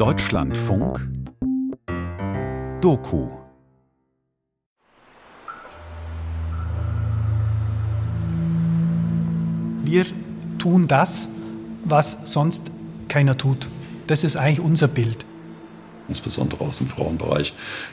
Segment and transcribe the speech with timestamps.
[0.00, 0.98] Deutschlandfunk
[2.80, 3.28] Doku
[9.84, 10.06] Wir
[10.58, 11.28] tun das,
[11.84, 12.72] was sonst
[13.08, 13.68] keiner tut.
[14.06, 15.26] Das ist eigentlich unser Bild.
[16.08, 17.52] Insbesondere aus dem Frauenbereich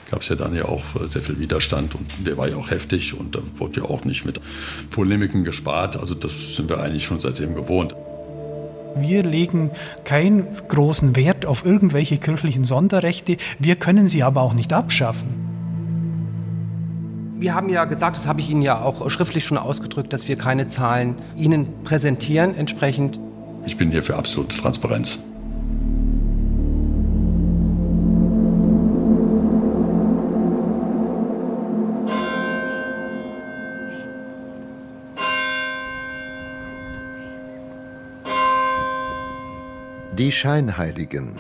[0.10, 3.20] gab es ja dann ja auch sehr viel Widerstand und der war ja auch heftig
[3.20, 4.40] und da wurde ja auch nicht mit
[4.92, 5.98] Polemiken gespart.
[5.98, 7.94] Also das sind wir eigentlich schon seitdem gewohnt.
[8.96, 9.72] Wir legen
[10.04, 13.38] keinen großen Wert auf irgendwelche kirchlichen Sonderrechte.
[13.60, 15.48] Wir können sie aber auch nicht abschaffen.
[17.40, 20.38] Wir haben ja gesagt, das habe ich Ihnen ja auch schriftlich schon ausgedrückt, dass wir
[20.38, 22.56] keine Zahlen Ihnen präsentieren.
[22.56, 23.20] Entsprechend.
[23.66, 25.20] Ich bin hier für absolute Transparenz.
[40.18, 41.36] Die Scheinheiligen.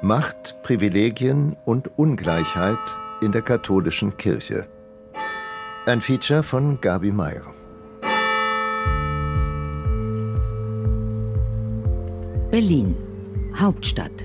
[0.00, 2.78] Macht, Privilegien und Ungleichheit
[3.20, 4.68] in der katholischen Kirche.
[5.86, 7.52] Ein Feature von Gabi Meyer.
[12.52, 12.94] Berlin,
[13.56, 14.24] Hauptstadt.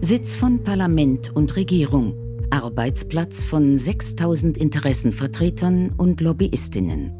[0.00, 2.14] Sitz von Parlament und Regierung.
[2.50, 7.12] Arbeitsplatz von 6000 Interessenvertretern und Lobbyistinnen.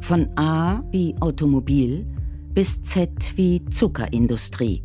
[0.00, 2.04] Von A wie Automobil
[2.54, 4.82] bis Z wie Zuckerindustrie.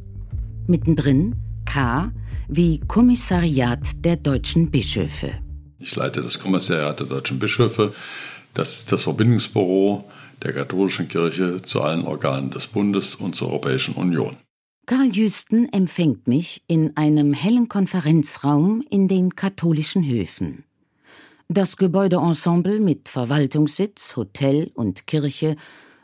[0.67, 2.11] Mittendrin K
[2.47, 5.31] wie Kommissariat der deutschen Bischöfe.
[5.79, 7.93] Ich leite das Kommissariat der deutschen Bischöfe.
[8.53, 10.03] Das ist das Verbindungsbüro
[10.43, 14.37] der katholischen Kirche zu allen Organen des Bundes und zur Europäischen Union.
[14.85, 20.65] Karl Jüsten empfängt mich in einem hellen Konferenzraum in den katholischen Höfen.
[21.47, 25.55] Das Gebäudeensemble mit Verwaltungssitz, Hotel und Kirche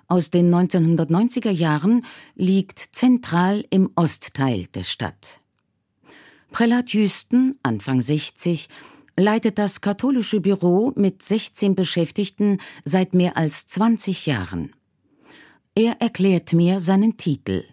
[0.10, 5.40] aus den 1990er Jahren liegt zentral im Ostteil der Stadt.
[6.52, 8.68] Prälat Jüsten, Anfang 60,
[9.16, 14.74] leitet das katholische Büro mit 16 Beschäftigten seit mehr als 20 Jahren.
[15.76, 17.64] Er erklärt mir seinen Titel.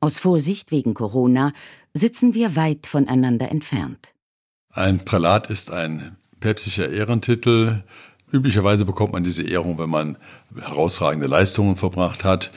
[0.00, 1.52] Aus Vorsicht wegen Corona
[1.92, 4.14] sitzen wir weit voneinander entfernt.
[4.70, 7.82] Ein Prälat ist ein päpstlicher Ehrentitel,
[8.30, 10.18] Üblicherweise bekommt man diese Ehrung, wenn man
[10.54, 12.50] herausragende Leistungen verbracht hat.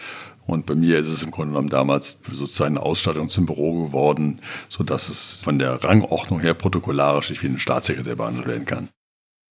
[0.46, 4.42] Und bei mir ist es im Grunde genommen damals sozusagen eine Ausstattung zum Büro geworden,
[4.70, 8.90] sodass es von der Rangordnung her protokollarisch wie ein Staatssekretär behandelt werden kann.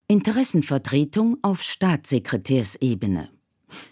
[0.08, 3.30] Interessenvertretung auf Staatssekretärsebene.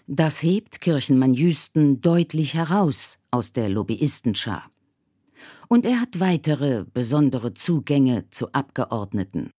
[0.05, 4.69] Das hebt Kirchenmann Jüsten deutlich heraus aus der Lobbyistenschar.
[5.69, 9.51] Und er hat weitere besondere Zugänge zu Abgeordneten.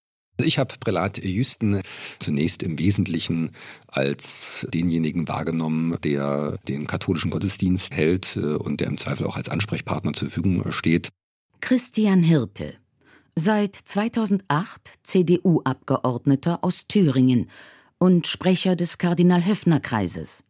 [0.45, 1.81] Ich habe Prälat Jüsten
[2.19, 3.53] zunächst im Wesentlichen
[3.87, 9.49] als denjenigen wahrgenommen, der den katholischen Gottesdienst hält äh, und der im Zweifel auch als
[9.49, 11.09] Ansprechpartner zur Verfügung steht.
[11.61, 12.75] Christian Hirte,
[13.37, 17.51] seit 2008 CDU-Abgeordneter aus Thüringen
[17.99, 20.45] und Sprecher des Kardinal-Höffner-Kreises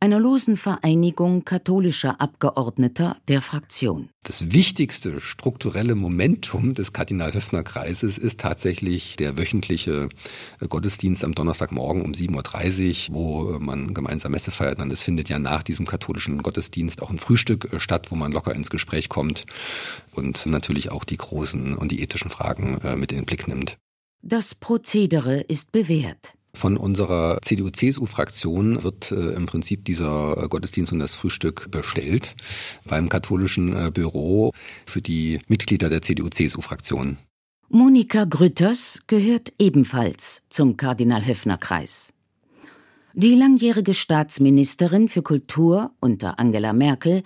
[0.00, 4.08] einer losen Vereinigung katholischer Abgeordneter der Fraktion.
[4.22, 10.08] Das wichtigste strukturelle Momentum des Kardinal-Höffner-Kreises ist tatsächlich der wöchentliche
[10.60, 14.80] äh, Gottesdienst am Donnerstagmorgen um 7.30 Uhr, wo äh, man gemeinsam Messe feiert.
[14.80, 18.32] Und es findet ja nach diesem katholischen Gottesdienst auch ein Frühstück äh, statt, wo man
[18.32, 19.46] locker ins Gespräch kommt
[20.12, 23.78] und natürlich auch die großen und die ethischen Fragen mit in den Blick nimmt.
[24.22, 26.34] Das Prozedere ist bewährt.
[26.58, 32.34] Von unserer CDU-CSU-Fraktion wird äh, im Prinzip dieser äh, Gottesdienst und das Frühstück bestellt
[32.84, 34.50] beim katholischen äh, Büro
[34.84, 37.16] für die Mitglieder der CDU-CSU-Fraktion.
[37.68, 42.12] Monika Grütters gehört ebenfalls zum Kardinal-Höffner-Kreis.
[43.14, 47.22] Die langjährige Staatsministerin für Kultur unter Angela Merkel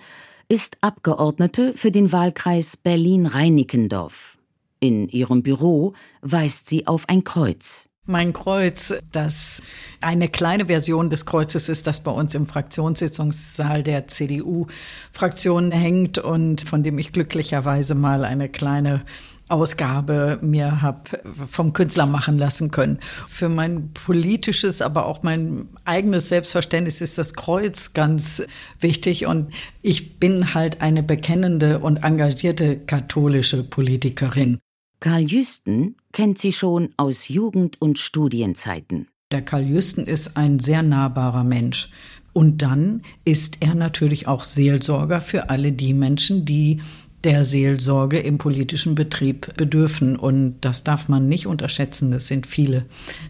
[0.47, 4.37] ist Abgeordnete für den Wahlkreis Berlin-Reinickendorf.
[4.79, 7.89] In ihrem Büro weist sie auf ein Kreuz.
[8.05, 9.61] Mein Kreuz, das
[10.01, 16.67] eine kleine Version des Kreuzes ist, das bei uns im Fraktionssitzungssaal der CDU-Fraktion hängt und
[16.67, 19.05] von dem ich glücklicherweise mal eine kleine
[19.47, 21.01] Ausgabe mir habe
[21.47, 22.99] vom Künstler machen lassen können.
[23.29, 28.43] Für mein politisches, aber auch mein eigenes Selbstverständnis ist das Kreuz ganz
[28.81, 34.59] wichtig und ich bin halt eine bekennende und engagierte katholische Politikerin.
[34.99, 39.09] Karl Jüsten kennt sie schon aus Jugend- und Studienzeiten.
[39.31, 41.89] Der Karl Jüsten ist ein sehr nahbarer Mensch.
[42.31, 46.81] Und dann ist er natürlich auch Seelsorger für alle die Menschen, die
[47.23, 50.15] der Seelsorge im politischen Betrieb bedürfen.
[50.15, 52.11] Und das darf man nicht unterschätzen.
[52.11, 52.85] Das sind viele.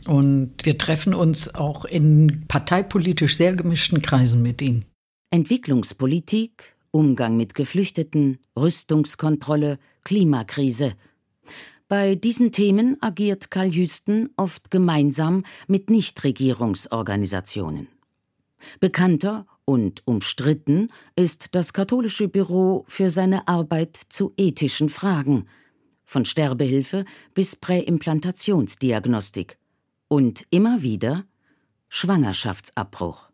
[0.08, 4.86] Und wir treffen uns auch in parteipolitisch sehr gemischten Kreisen mit ihnen.
[5.32, 10.94] Entwicklungspolitik Umgang mit Geflüchteten, Rüstungskontrolle, Klimakrise.
[11.96, 17.88] Bei diesen Themen agiert Karl Jüsten oft gemeinsam mit Nichtregierungsorganisationen.
[18.80, 25.46] Bekannter und umstritten ist das katholische Büro für seine Arbeit zu ethischen Fragen,
[26.04, 27.06] von Sterbehilfe
[27.36, 29.60] bis Präimplantationsdiagnostik
[30.08, 31.26] und immer wieder
[31.90, 33.30] Schwangerschaftsabbruch.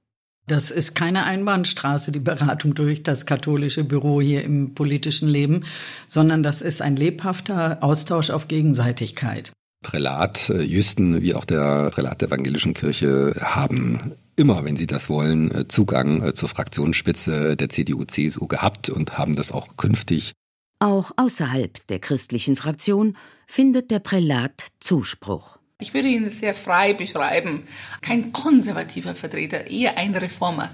[0.49, 5.63] Das ist keine Einbahnstraße, die Beratung durch das katholische Büro hier im politischen Leben,
[6.07, 9.51] sondern das ist ein lebhafter Austausch auf Gegenseitigkeit.
[9.83, 15.07] Prälat äh, Jüsten wie auch der Prälat der evangelischen Kirche haben immer, wenn sie das
[15.07, 20.33] wollen, äh, Zugang äh, zur Fraktionsspitze der CDU-CSU gehabt und haben das auch künftig.
[20.79, 23.15] Auch außerhalb der christlichen Fraktion
[23.45, 25.58] findet der Prälat Zuspruch.
[25.81, 27.63] Ich würde ihn sehr frei beschreiben.
[28.01, 30.69] Kein konservativer Vertreter, eher ein Reformer.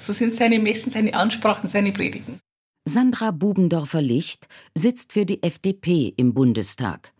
[0.00, 2.40] So sind seine Messen, seine Ansprachen, seine Predigen.
[2.86, 7.12] Sandra Bubendorfer-Licht sitzt für die FDP im Bundestag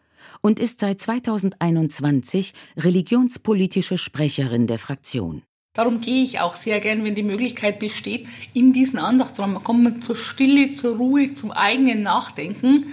[0.43, 5.43] und ist seit 2021 religionspolitische Sprecherin der Fraktion.
[5.73, 10.03] Darum gehe ich auch sehr gern, wenn die Möglichkeit besteht, in diesen Andachtsraum kommt man
[10.03, 12.93] zur Stille, zur Ruhe, zum eigenen Nachdenken.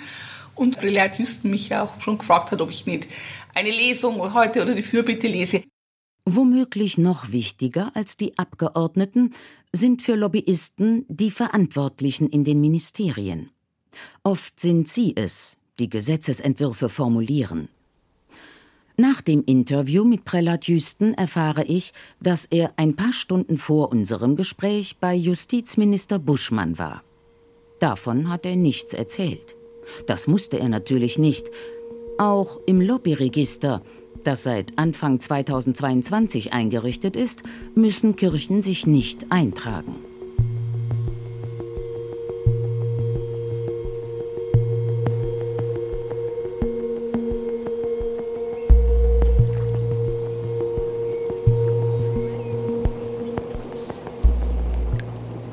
[0.56, 3.08] Und Relat Jüsten mich ja auch schon gefragt hat, ob ich nicht
[3.58, 5.64] eine Lesung heute oder die Fürbitte lese.
[6.26, 9.34] Womöglich noch wichtiger als die Abgeordneten
[9.74, 13.50] sind für Lobbyisten die Verantwortlichen in den Ministerien.
[14.24, 17.70] Oft sind sie es, die Gesetzesentwürfe formulieren.
[18.96, 24.36] Nach dem Interview mit Prälat Jüsten erfahre ich, dass er ein paar Stunden vor unserem
[24.36, 27.04] Gespräch bei Justizminister Buschmann war.
[27.80, 29.56] Davon hat er nichts erzählt.
[30.06, 31.50] Das musste er natürlich nicht.
[32.18, 33.84] Auch im Lobbyregister,
[34.24, 37.44] das seit Anfang 2022 eingerichtet ist,
[37.76, 39.96] müssen Kirchen sich nicht eintragen.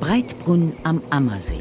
[0.01, 1.57] Breitbrunn am Ammersee.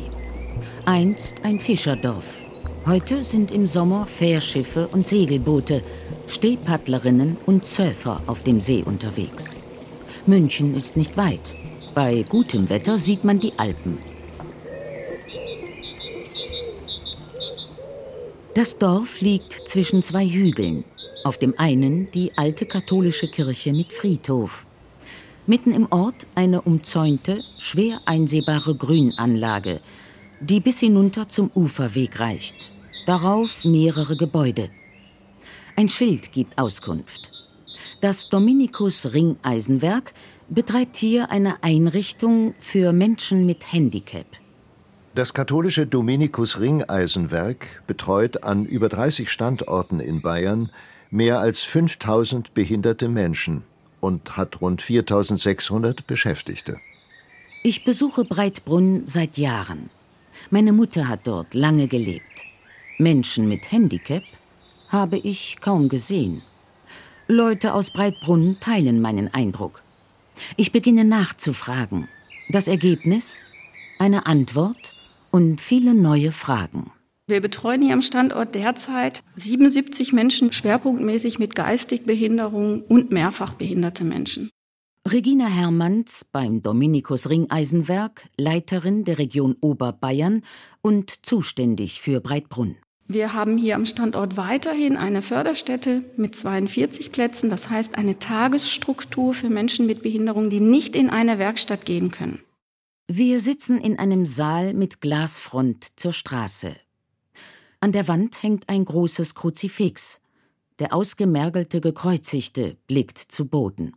[0.85, 2.42] Einst ein Fischerdorf.
[2.85, 5.81] Heute sind im Sommer Fährschiffe und Segelboote,
[6.27, 9.57] Stehpaddlerinnen und Surfer auf dem See unterwegs.
[10.25, 11.53] München ist nicht weit.
[11.95, 13.99] Bei gutem Wetter sieht man die Alpen.
[18.53, 20.83] Das Dorf liegt zwischen zwei Hügeln.
[21.23, 24.65] Auf dem einen die alte katholische Kirche mit Friedhof.
[25.47, 29.79] Mitten im Ort eine umzäunte, schwer einsehbare Grünanlage,
[30.41, 32.72] die bis hinunter zum Uferweg reicht.
[33.05, 34.69] Darauf mehrere Gebäude.
[35.75, 37.31] Ein Schild gibt Auskunft.
[38.01, 40.13] Das Dominikus Ringeisenwerk
[40.47, 44.25] betreibt hier eine Einrichtung für Menschen mit Handicap.
[45.15, 50.69] Das katholische Dominikus Ringeisenwerk betreut an über 30 Standorten in Bayern
[51.11, 53.63] mehr als 5000 behinderte Menschen
[53.99, 56.77] und hat rund 4600 Beschäftigte.
[57.63, 59.89] Ich besuche Breitbrunn seit Jahren.
[60.49, 62.52] Meine Mutter hat dort lange gelebt.
[63.03, 64.23] Menschen mit Handicap
[64.87, 66.41] habe ich kaum gesehen.
[67.27, 69.83] Leute aus Breitbrunn teilen meinen Eindruck.
[70.55, 72.07] Ich beginne nachzufragen.
[72.49, 73.43] Das Ergebnis?
[73.99, 74.93] Eine Antwort
[75.31, 76.91] und viele neue Fragen.
[77.27, 84.49] Wir betreuen hier am Standort derzeit 77 Menschen schwerpunktmäßig mit Geistigbehinderung und mehrfach behinderte Menschen.
[85.05, 90.43] Regina Hermanns beim Dominikus Ringeisenwerk, Leiterin der Region Oberbayern
[90.81, 92.77] und zuständig für Breitbrunn.
[93.07, 99.33] Wir haben hier am Standort weiterhin eine Förderstätte mit 42 Plätzen, das heißt eine Tagesstruktur
[99.33, 102.39] für Menschen mit Behinderung, die nicht in eine Werkstatt gehen können.
[103.07, 106.75] Wir sitzen in einem Saal mit Glasfront zur Straße.
[107.81, 110.21] An der Wand hängt ein großes Kruzifix.
[110.79, 113.93] Der ausgemergelte Gekreuzigte blickt zu Boden.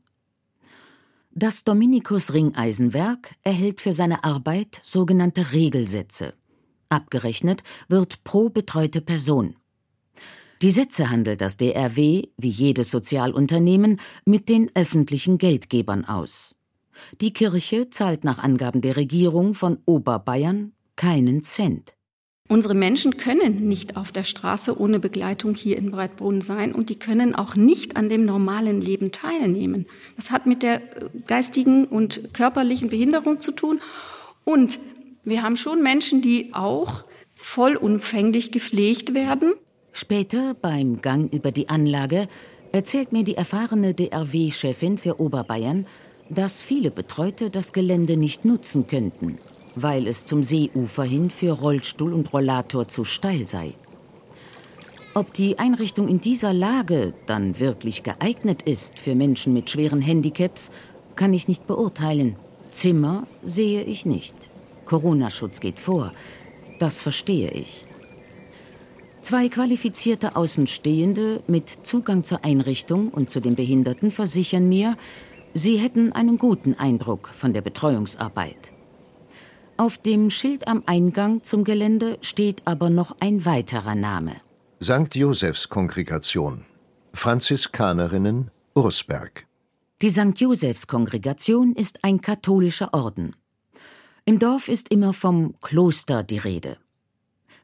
[1.31, 6.35] Das Dominikus Ringeisenwerk erhält für seine Arbeit sogenannte Regelsätze.
[6.89, 9.57] Abgerechnet wird pro betreute Person.
[10.63, 16.55] Die Sätze handelt das DRW, wie jedes Sozialunternehmen, mit den öffentlichen Geldgebern aus.
[17.21, 21.97] Die Kirche zahlt nach Angaben der Regierung von Oberbayern keinen Cent.
[22.49, 26.99] Unsere Menschen können nicht auf der Straße ohne Begleitung hier in Breitbrunn sein und die
[26.99, 29.87] können auch nicht an dem normalen Leben teilnehmen.
[30.15, 33.81] Das hat mit der äh, geistigen und körperlichen Behinderung zu tun.
[34.45, 34.79] Und
[35.27, 37.05] wir haben schon Menschen, die auch
[37.35, 39.53] vollumfänglich gepflegt werden.
[39.93, 42.29] Später beim Gang über die Anlage
[42.73, 45.87] erzählt mir die erfahrene DRW-Chefin für Oberbayern,
[46.31, 49.39] dass viele Betreute das Gelände nicht nutzen könnten.
[49.77, 53.75] weil es zum Seeufer hin für Rollstuhl und Rollator zu steil sei.
[55.15, 60.71] Ob die Einrichtung in dieser Lage dann wirklich geeignet ist für Menschen mit schweren Handicaps,
[61.15, 62.37] kann ich nicht beurteilen.
[62.71, 64.35] Zimmer sehe ich nicht.
[64.87, 66.13] Corona-Schutz geht vor.
[66.79, 67.85] Das verstehe ich.
[69.21, 74.97] Zwei qualifizierte Außenstehende mit Zugang zur Einrichtung und zu den Behinderten versichern mir,
[75.53, 78.73] sie hätten einen guten Eindruck von der Betreuungsarbeit.
[79.79, 84.37] Auf dem Schild am Eingang zum Gelände steht aber noch ein weiterer Name.
[84.83, 85.15] St.
[85.15, 86.65] Josefs Kongregation.
[87.13, 89.47] Franziskanerinnen Ursberg.
[90.03, 90.39] Die St.
[90.39, 93.35] Josefs Kongregation ist ein katholischer Orden.
[94.29, 96.79] Im Dorf ist immer vom Kloster die Rede.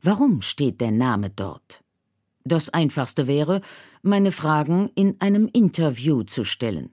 [0.00, 1.82] Warum steht der Name dort?
[2.44, 3.62] Das Einfachste wäre,
[4.02, 6.90] meine Fragen in einem Interview zu stellen.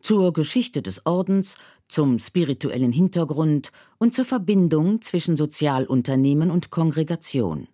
[0.00, 1.56] Zur Geschichte des Ordens,
[1.88, 7.66] zum spirituellen Hintergrund und zur Verbindung zwischen Sozialunternehmen und Kongregation.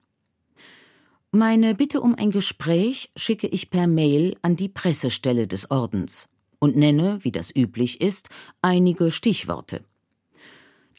[1.31, 6.27] Meine Bitte um ein Gespräch schicke ich per Mail an die Pressestelle des Ordens
[6.59, 8.31] und nenne, wie das üblich ist,
[8.63, 9.85] einige Stichworte.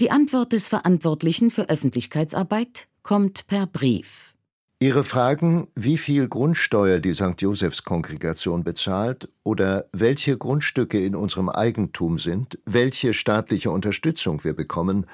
[0.02, 4.34] Die Antwort des Verantwortlichen für Öffentlichkeitsarbeit kommt per Brief.
[4.82, 7.36] Ihre Fragen, wie viel Grundsteuer die St.
[7.42, 15.06] Josephs Kongregation bezahlt oder welche Grundstücke in unserem Eigentum sind, welche staatliche Unterstützung wir bekommen,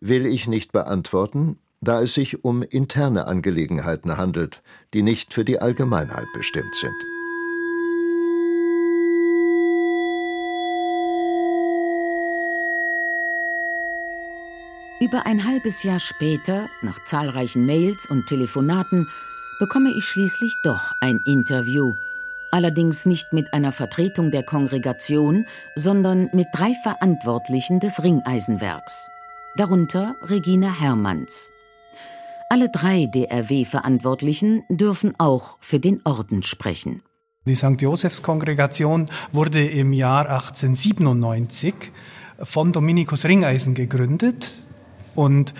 [0.00, 4.62] will ich nicht beantworten, da es sich um interne Angelegenheiten handelt,
[4.92, 7.15] die nicht für die Allgemeinheit bestimmt sind.
[14.98, 19.06] Über ein halbes Jahr später, nach zahlreichen Mails und Telefonaten,
[19.58, 21.92] bekomme ich schließlich doch ein Interview.
[22.50, 29.10] Allerdings nicht mit einer Vertretung der Kongregation, sondern mit drei Verantwortlichen des Ringeisenwerks.
[29.56, 31.50] Darunter Regina Hermanns.
[32.48, 37.02] Alle drei DRW-Verantwortlichen dürfen auch für den Orden sprechen.
[37.44, 37.82] Die St.
[37.82, 41.74] Josephs Kongregation wurde im Jahr 1897
[42.42, 44.65] von Dominikus Ringeisen gegründet.
[45.16, 45.54] Und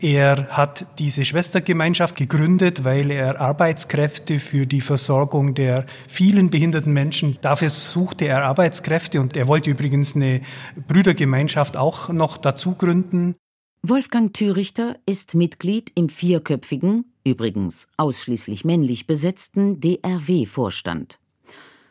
[0.00, 7.36] er hat diese Schwestergemeinschaft gegründet, weil er Arbeitskräfte für die Versorgung der vielen behinderten Menschen,
[7.40, 10.42] dafür suchte er Arbeitskräfte und er wollte übrigens eine
[10.86, 13.34] Brüdergemeinschaft auch noch dazu gründen.
[13.82, 21.18] Wolfgang Thürichter ist Mitglied im vierköpfigen, übrigens ausschließlich männlich besetzten DRW-Vorstand.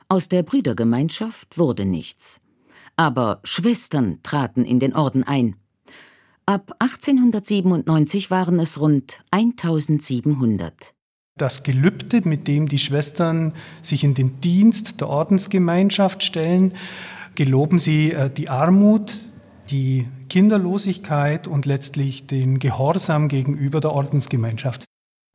[0.08, 2.42] Aus der Brüdergemeinschaft wurde nichts.
[2.96, 5.58] Aber Schwestern traten in den Orden ein.
[6.50, 10.94] Ab 1897 waren es rund 1700.
[11.38, 13.52] Das Gelübde, mit dem die Schwestern
[13.82, 16.74] sich in den Dienst der Ordensgemeinschaft stellen,
[17.36, 19.14] geloben sie äh, die Armut,
[19.70, 24.86] die Kinderlosigkeit und letztlich den Gehorsam gegenüber der Ordensgemeinschaft.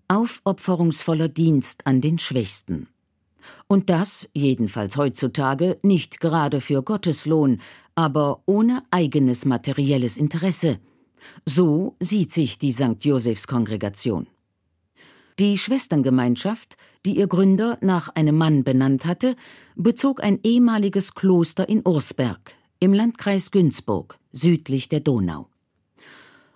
[0.08, 2.88] Aufopferungsvoller Dienst an den Schwächsten.
[3.66, 7.60] Und das, jedenfalls heutzutage, nicht gerade für Gotteslohn,
[7.94, 10.78] aber ohne eigenes materielles Interesse–
[11.46, 12.96] so sieht sich die St.
[13.00, 14.26] Josephs Kongregation.
[15.38, 16.76] Die Schwesterngemeinschaft,
[17.06, 19.34] die ihr Gründer nach einem Mann benannt hatte,
[19.74, 25.48] bezog ein ehemaliges Kloster in Ursberg im Landkreis Günzburg, südlich der Donau.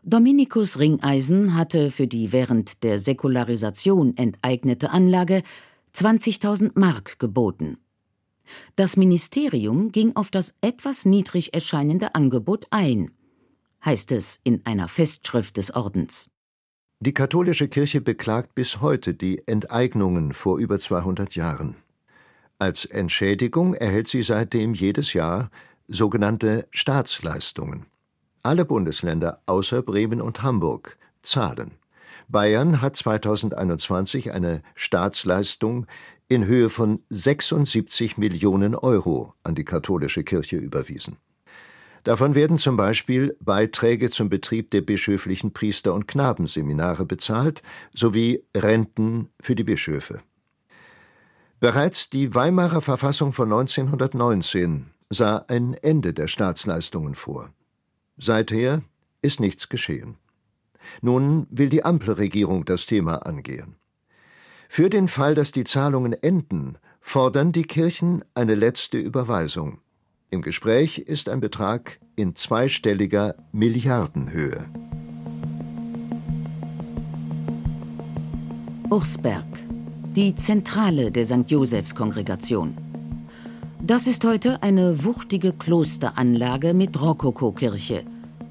[0.02, 5.42] Dominikus Ringeisen hatte für die während der Säkularisation enteignete Anlage
[5.94, 7.78] 20.000 Mark geboten.
[8.76, 13.10] Das Ministerium ging auf das etwas niedrig erscheinende Angebot ein
[13.84, 16.28] heißt es in einer Festschrift des Ordens.
[17.00, 21.76] Die katholische Kirche beklagt bis heute die Enteignungen vor über 200 Jahren.
[22.58, 25.50] Als Entschädigung erhält sie seitdem jedes Jahr
[25.88, 27.86] sogenannte Staatsleistungen.
[28.42, 31.72] Alle Bundesländer außer Bremen und Hamburg zahlen.
[32.28, 35.86] Bayern hat 2021 eine Staatsleistung
[36.28, 41.18] in Höhe von 76 Millionen Euro an die katholische Kirche überwiesen.
[42.06, 49.30] Davon werden zum Beispiel Beiträge zum Betrieb der bischöflichen Priester- und Knabenseminare bezahlt sowie Renten
[49.40, 50.20] für die Bischöfe.
[51.58, 57.50] Bereits die Weimarer Verfassung von 1919 sah ein Ende der Staatsleistungen vor.
[58.18, 58.82] Seither
[59.20, 60.14] ist nichts geschehen.
[61.02, 63.74] Nun will die Ampelregierung das Thema angehen.
[64.68, 69.80] Für den Fall, dass die Zahlungen enden, fordern die Kirchen eine letzte Überweisung.
[70.28, 74.66] Im Gespräch ist ein Betrag in zweistelliger Milliardenhöhe.
[78.90, 79.44] Ursberg,
[80.16, 81.48] die Zentrale der St.
[81.48, 82.76] Josephs Kongregation.
[83.80, 88.04] Das ist heute eine wuchtige Klosteranlage mit Rokokokirche.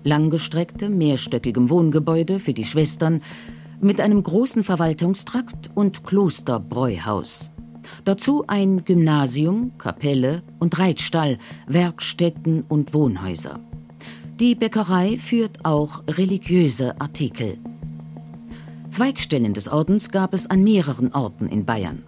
[0.06, 3.22] langgestreckte, mehrstöckigem Wohngebäude für die Schwestern
[3.82, 7.52] mit einem großen Verwaltungstrakt und Klosterbräuhaus.
[8.04, 11.38] Dazu ein Gymnasium, Kapelle und Reitstall,
[11.68, 13.60] Werkstätten und Wohnhäuser.
[14.40, 17.58] Die Bäckerei führt auch religiöse Artikel.
[18.90, 22.04] Zweigstellen des Ordens gab es an mehreren Orten in Bayern.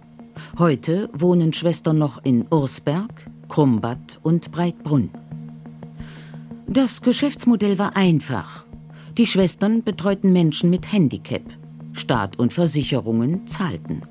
[0.58, 3.10] Heute wohnen Schwestern noch in Ursberg,
[3.48, 5.10] Krumbat und Breitbrunn.
[6.66, 8.66] Das Geschäftsmodell war einfach.
[9.16, 11.42] Die Schwestern betreuten Menschen mit Handicap.
[11.92, 14.02] Staat und Versicherungen zahlten.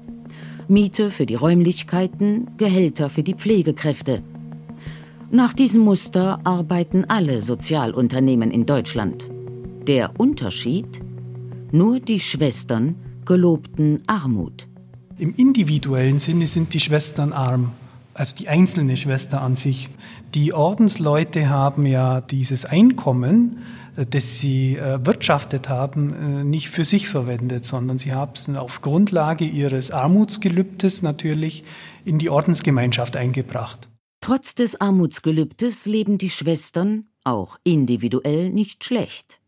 [0.70, 4.22] Miete für die Räumlichkeiten, Gehälter für die Pflegekräfte.
[5.32, 9.30] Nach diesem Muster arbeiten alle Sozialunternehmen in Deutschland.
[9.88, 11.02] Der Unterschied?
[11.72, 12.96] Nur die Schwestern
[13.26, 14.68] gelobten Armut.
[15.18, 17.72] Im individuellen Sinne sind die Schwestern arm,
[18.14, 19.90] also die einzelne Schwester an sich.
[20.34, 23.60] Die Ordensleute haben ja dieses Einkommen,
[24.06, 28.82] das sie äh, wirtschaftet haben, äh, nicht für sich verwendet, sondern sie haben es auf
[28.82, 31.64] Grundlage ihres Armutsgelübdes natürlich
[32.06, 33.90] in die Ordensgemeinschaft eingebracht.
[34.22, 39.40] Trotz des Armutsgelübdes leben die Schwestern, auch individuell, nicht schlecht.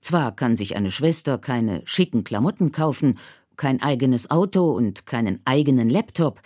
[0.00, 3.18] Zwar kann sich eine Schwester keine schicken Klamotten kaufen,
[3.56, 6.40] kein eigenes Auto und keinen eigenen Laptop,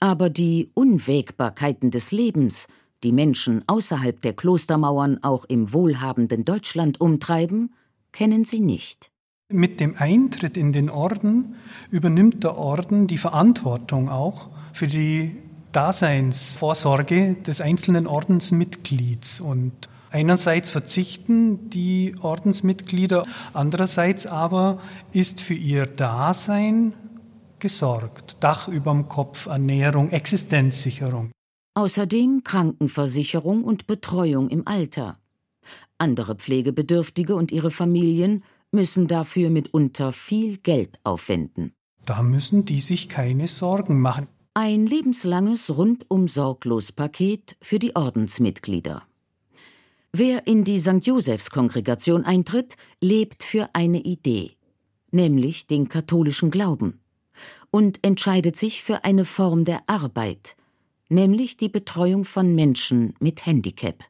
[0.00, 2.68] aber die Unwägbarkeiten des Lebens,
[3.02, 7.74] die Menschen außerhalb der Klostermauern auch im wohlhabenden Deutschland umtreiben,
[8.12, 9.10] kennen sie nicht.
[9.48, 11.56] Mit dem Eintritt in den Orden
[11.90, 15.36] übernimmt der Orden die Verantwortung auch für die
[15.72, 19.40] Daseinsvorsorge des einzelnen Ordensmitglieds.
[19.40, 24.80] Und einerseits verzichten die Ordensmitglieder, andererseits aber
[25.12, 26.94] ist für ihr Dasein
[27.58, 28.36] gesorgt.
[28.40, 31.30] Dach überm Kopf, Ernährung, Existenzsicherung.
[31.74, 35.18] Außerdem Krankenversicherung und Betreuung im Alter.
[35.96, 41.72] Andere Pflegebedürftige und ihre Familien müssen dafür mitunter viel Geld aufwenden.
[42.04, 44.26] Da müssen die sich keine Sorgen machen.
[44.54, 49.02] Ein lebenslanges rundum sorglos Paket für die Ordensmitglieder.
[50.12, 51.06] Wer in die St.
[51.06, 54.56] Josephs Kongregation eintritt, lebt für eine Idee,
[55.10, 57.00] nämlich den katholischen Glauben,
[57.70, 60.54] und entscheidet sich für eine Form der Arbeit,
[61.12, 64.02] nämlich die Betreuung von Menschen mit Handicap.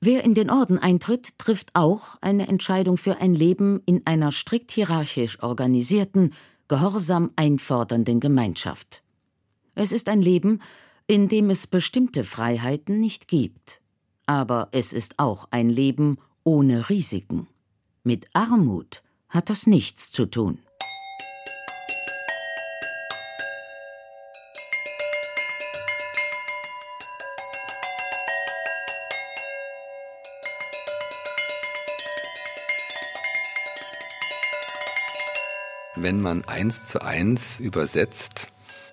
[0.00, 4.70] Wer in den Orden eintritt, trifft auch eine Entscheidung für ein Leben in einer strikt
[4.72, 6.34] hierarchisch organisierten,
[6.68, 9.02] gehorsam einfordernden Gemeinschaft.
[9.74, 10.60] Es ist ein Leben,
[11.06, 13.80] in dem es bestimmte Freiheiten nicht gibt.
[14.26, 17.46] Aber es ist auch ein Leben ohne Risiken.
[18.02, 20.58] Mit Armut hat das nichts zu tun.
[35.96, 38.48] Wenn man eins zu eins übersetzt,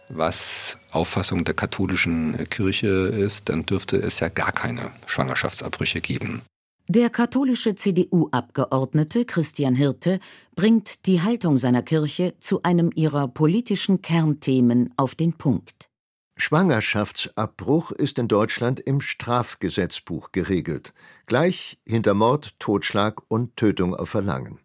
[0.08, 6.42] was Auffassung der katholischen Kirche ist, dann dürfte es ja gar keine Schwangerschaftsabbrüche geben.
[6.88, 10.20] Der katholische CDU-Abgeordnete Christian Hirte
[10.56, 15.89] bringt die Haltung seiner Kirche zu einem ihrer politischen Kernthemen auf den Punkt.
[16.38, 20.94] Schwangerschaftsabbruch ist in Deutschland im Strafgesetzbuch geregelt,
[21.26, 24.60] gleich hinter Mord, Totschlag und Tötung auf Verlangen.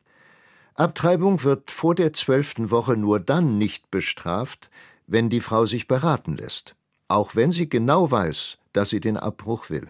[0.79, 4.71] Abtreibung wird vor der zwölften Woche nur dann nicht bestraft,
[5.09, 6.77] wenn die Frau sich beraten lässt,
[7.09, 9.89] auch wenn sie genau weiß, dass sie den Abbruch will.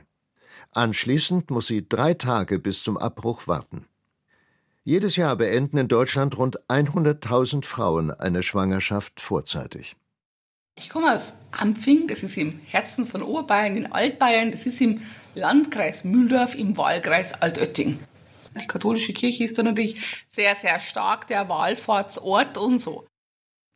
[0.72, 3.84] Anschließend muss sie drei Tage bis zum Abbruch warten.
[4.82, 9.94] Jedes Jahr beenden in Deutschland rund 100.000 Frauen eine Schwangerschaft vorzeitig.
[10.74, 15.02] Ich komme aus Ampfing, das ist im Herzen von Oberbayern, in Altbayern, das ist im
[15.34, 17.98] Landkreis Mühldorf im Wahlkreis Altötting.
[18.56, 23.06] Die katholische Kirche ist da natürlich sehr, sehr stark der Wallfahrtsort und so.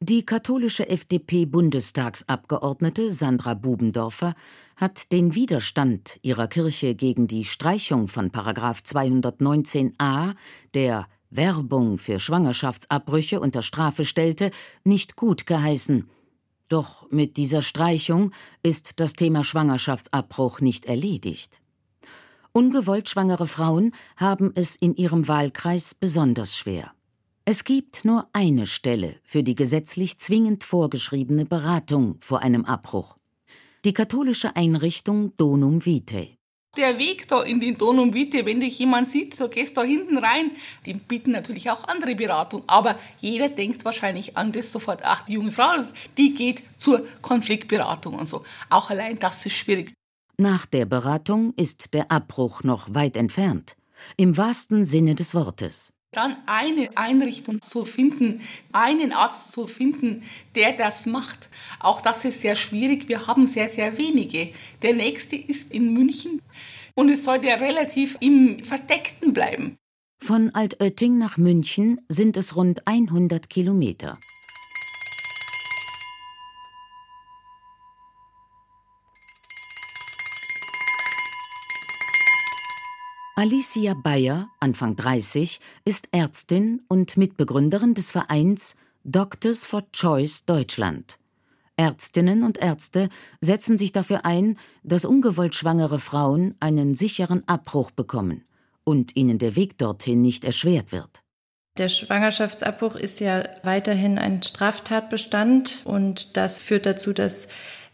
[0.01, 4.35] Die katholische FDP-Bundestagsabgeordnete Sandra Bubendorfer
[4.75, 10.35] hat den Widerstand ihrer Kirche gegen die Streichung von Paragraf 219a,
[10.75, 14.51] der Werbung für Schwangerschaftsabbrüche unter Strafe stellte,
[14.83, 16.11] nicht gut geheißen.
[16.69, 18.33] Doch mit dieser Streichung
[18.65, 21.62] ist das Thema Schwangerschaftsabbruch nicht erledigt.
[22.55, 26.93] Ungewollt schwangere Frauen haben es in ihrem Wahlkreis besonders schwer.
[27.47, 33.17] Es gibt nur eine Stelle für die gesetzlich zwingend vorgeschriebene Beratung vor einem Abbruch.
[33.87, 36.37] Die katholische Einrichtung Donum Vitae.
[36.77, 40.19] Der Weg da in den Donum Vitae, wenn dich jemand sieht, so gehst da hinten
[40.19, 40.51] rein.
[40.85, 45.01] Die bieten natürlich auch andere Beratung, aber jeder denkt wahrscheinlich an das sofort.
[45.05, 45.75] Ach, die junge Frau,
[46.19, 48.45] die geht zur Konfliktberatung und so.
[48.69, 49.95] Auch allein das ist schwierig.
[50.43, 53.77] Nach der Beratung ist der Abbruch noch weit entfernt.
[54.17, 55.93] Im wahrsten Sinne des Wortes.
[56.11, 58.41] Dann eine Einrichtung zu finden,
[58.73, 60.25] einen Arzt zu finden,
[60.57, 61.49] der das macht.
[61.79, 63.09] Auch das ist sehr schwierig.
[63.09, 64.53] Wir haben sehr, sehr wenige.
[64.83, 66.43] Der nächste ist in München
[66.97, 69.77] und es sollte relativ im Verdeckten bleiben.
[70.21, 74.19] Von Altötting nach München sind es rund 100 Kilometer.
[83.43, 91.19] Alicia Bayer, Anfang 30, ist Ärztin und Mitbegründerin des Vereins Doctors for Choice Deutschland.
[91.77, 93.09] Ärztinnen und Ärzte
[93.41, 98.45] setzen sich dafür ein, dass ungewollt schwangere Frauen einen sicheren Abbruch bekommen
[98.85, 101.25] und ihnen der Weg dorthin nicht erschwert wird.
[101.79, 107.49] Der Schwangerschaftsabbruch ist ja weiterhin ein Straftatbestand und das führt dazu, dass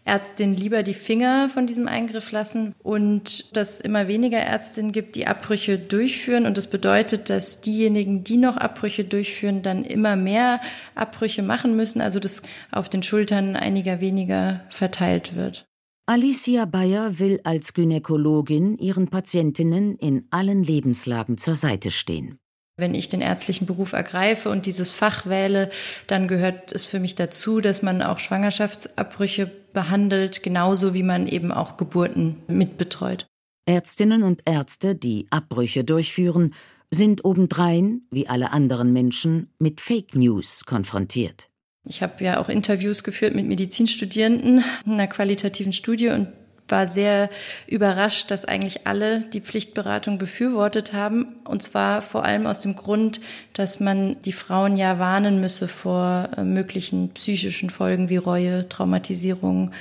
[0.09, 5.15] Ärztinnen lieber die Finger von diesem Eingriff lassen und dass es immer weniger Ärztinnen gibt,
[5.15, 6.47] die Abbrüche durchführen.
[6.47, 10.61] Und das bedeutet, dass diejenigen, die noch Abbrüche durchführen, dann immer mehr
[10.95, 12.43] Abbrüche machen müssen, also das
[12.73, 15.67] auf den Schultern einiger weniger verteilt wird.
[16.07, 22.39] Alicia Bayer will als Gynäkologin ihren Patientinnen in allen Lebenslagen zur Seite stehen.
[22.79, 25.69] Wenn ich den ärztlichen Beruf ergreife und dieses Fach wähle,
[26.07, 31.51] dann gehört es für mich dazu, dass man auch Schwangerschaftsabbrüche behandelt, genauso wie man eben
[31.51, 33.27] auch Geburten mitbetreut.
[33.67, 36.55] Ärztinnen und Ärzte, die Abbrüche durchführen,
[36.93, 41.51] sind obendrein, wie alle anderen Menschen, mit Fake News konfrontiert.
[41.85, 46.29] Ich habe ja auch Interviews geführt mit Medizinstudierenden in einer qualitativen Studie und
[46.71, 47.31] war sehr
[47.67, 51.37] überrascht, dass eigentlich alle die Pflichtberatung befürwortet haben.
[51.45, 53.21] Und zwar vor allem aus dem Grund,
[53.53, 59.73] dass man die Frauen ja warnen müsse vor äh, möglichen psychischen Folgen wie Reue, Traumatisierung,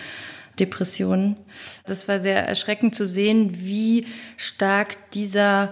[0.60, 1.36] Depressionen.
[1.86, 5.72] Das war sehr erschreckend zu sehen, wie stark dieser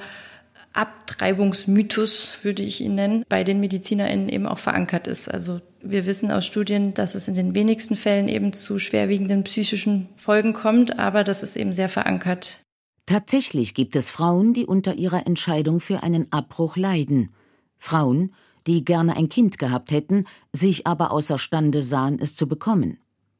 [0.76, 5.28] Abtreibungsmythos, würde ich ihn nennen, bei den MedizinerInnen eben auch verankert ist.
[5.28, 10.10] Also wir wissen aus Studien, dass es in den wenigsten Fällen eben zu schwerwiegenden psychischen
[10.16, 12.60] Folgen kommt, aber das ist eben sehr verankert.
[13.06, 17.30] Tatsächlich gibt es Frauen, die unter ihrer Entscheidung für einen Abbruch leiden.
[17.78, 18.34] Frauen,
[18.68, 22.98] die gerne ein Kind gehabt hätten, sich aber außerstande sahen, es zu bekommen.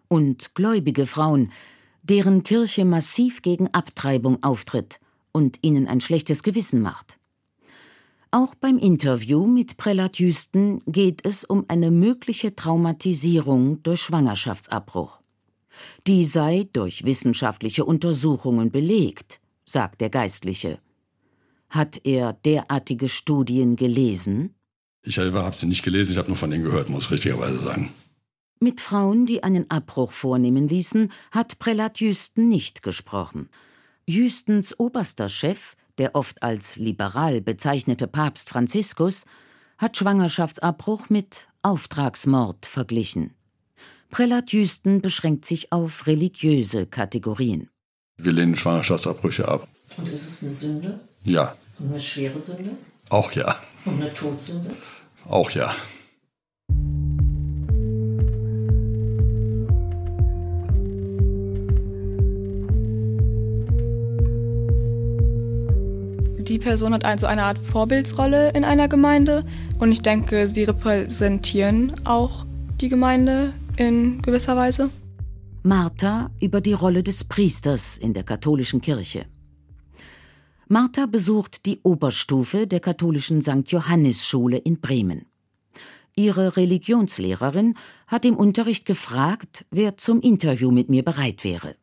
[0.08, 1.52] Und gläubige Frauen,
[2.04, 5.00] deren Kirche massiv gegen Abtreibung auftritt
[5.32, 7.18] und ihnen ein schlechtes Gewissen macht.
[8.32, 15.20] Auch beim Interview mit Prälat Jüsten geht es um eine mögliche Traumatisierung durch Schwangerschaftsabbruch.
[16.08, 20.80] Die sei durch wissenschaftliche Untersuchungen belegt, sagt der Geistliche.
[21.70, 24.56] Hat er derartige Studien gelesen?
[25.04, 27.60] Ich selber habe sie nicht gelesen, ich habe nur von ihnen gehört, muss ich richtigerweise
[27.60, 27.92] sagen.
[28.60, 33.50] Mit Frauen, die einen Abbruch vornehmen ließen, hat Prälat Jüsten nicht gesprochen.
[34.08, 39.26] Jüstens oberster Chef, der oft als liberal bezeichnete Papst Franziskus,
[39.78, 43.34] hat Schwangerschaftsabbruch mit Auftragsmord verglichen.
[44.10, 47.70] Prälat Jüsten beschränkt sich auf religiöse Kategorien.
[48.18, 49.68] Wir lehnen Schwangerschaftsabbrüche ab.
[49.98, 51.00] Und ist es eine Sünde?
[51.24, 51.56] Ja.
[51.80, 52.72] Und eine schwere Sünde?
[53.10, 53.56] Auch ja.
[53.84, 54.76] Und eine Todsünde?
[55.28, 55.76] Auch ja.
[66.50, 69.46] Die Person hat also eine Art Vorbildsrolle in einer Gemeinde
[69.80, 72.46] und ich denke, sie repräsentieren auch
[72.82, 74.90] die Gemeinde in gewisser Weise.
[75.64, 79.26] Martha über die Rolle des Priesters in der katholischen Kirche.
[80.68, 83.68] Martha besucht die Oberstufe der katholischen St.
[83.68, 85.26] Johannis Schule in Bremen.
[86.16, 87.76] Ihre Religionslehrerin
[88.08, 91.76] hat im Unterricht gefragt, wer zum Interview mit mir bereit wäre.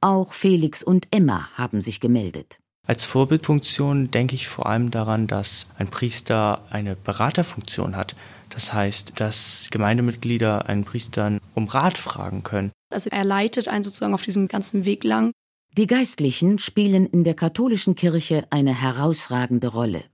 [0.00, 2.58] Auch Felix und Emma haben sich gemeldet.
[2.88, 8.16] Als Vorbildfunktion denke ich vor allem daran, dass ein Priester eine Beraterfunktion hat.
[8.48, 12.72] Das heißt, dass Gemeindemitglieder einen Priester um Rat fragen können.
[12.88, 15.32] Also er leitet einen sozusagen auf diesem ganzen Weg lang.
[15.76, 20.04] Die Geistlichen spielen in der katholischen Kirche eine herausragende Rolle.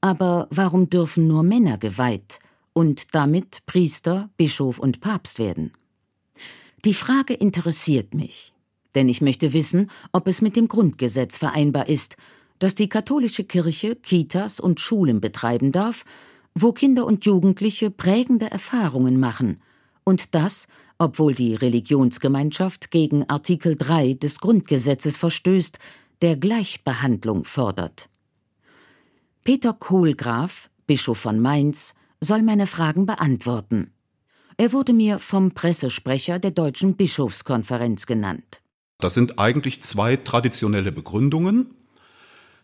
[0.00, 2.38] Aber warum dürfen nur Männer geweiht
[2.72, 5.72] und damit Priester, Bischof und Papst werden?
[6.86, 8.54] Die Frage interessiert mich
[8.98, 12.16] denn ich möchte wissen, ob es mit dem Grundgesetz vereinbar ist,
[12.58, 16.04] dass die katholische Kirche Kitas und Schulen betreiben darf,
[16.52, 19.62] wo Kinder und Jugendliche prägende Erfahrungen machen,
[20.02, 20.66] und das,
[20.98, 25.78] obwohl die Religionsgemeinschaft gegen Artikel 3 des Grundgesetzes verstößt,
[26.20, 28.08] der Gleichbehandlung fordert.
[29.44, 33.92] Peter Kohlgraf, Bischof von Mainz, soll meine Fragen beantworten.
[34.56, 38.60] Er wurde mir vom Pressesprecher der Deutschen Bischofskonferenz genannt.
[39.00, 41.74] Das sind eigentlich zwei traditionelle Begründungen.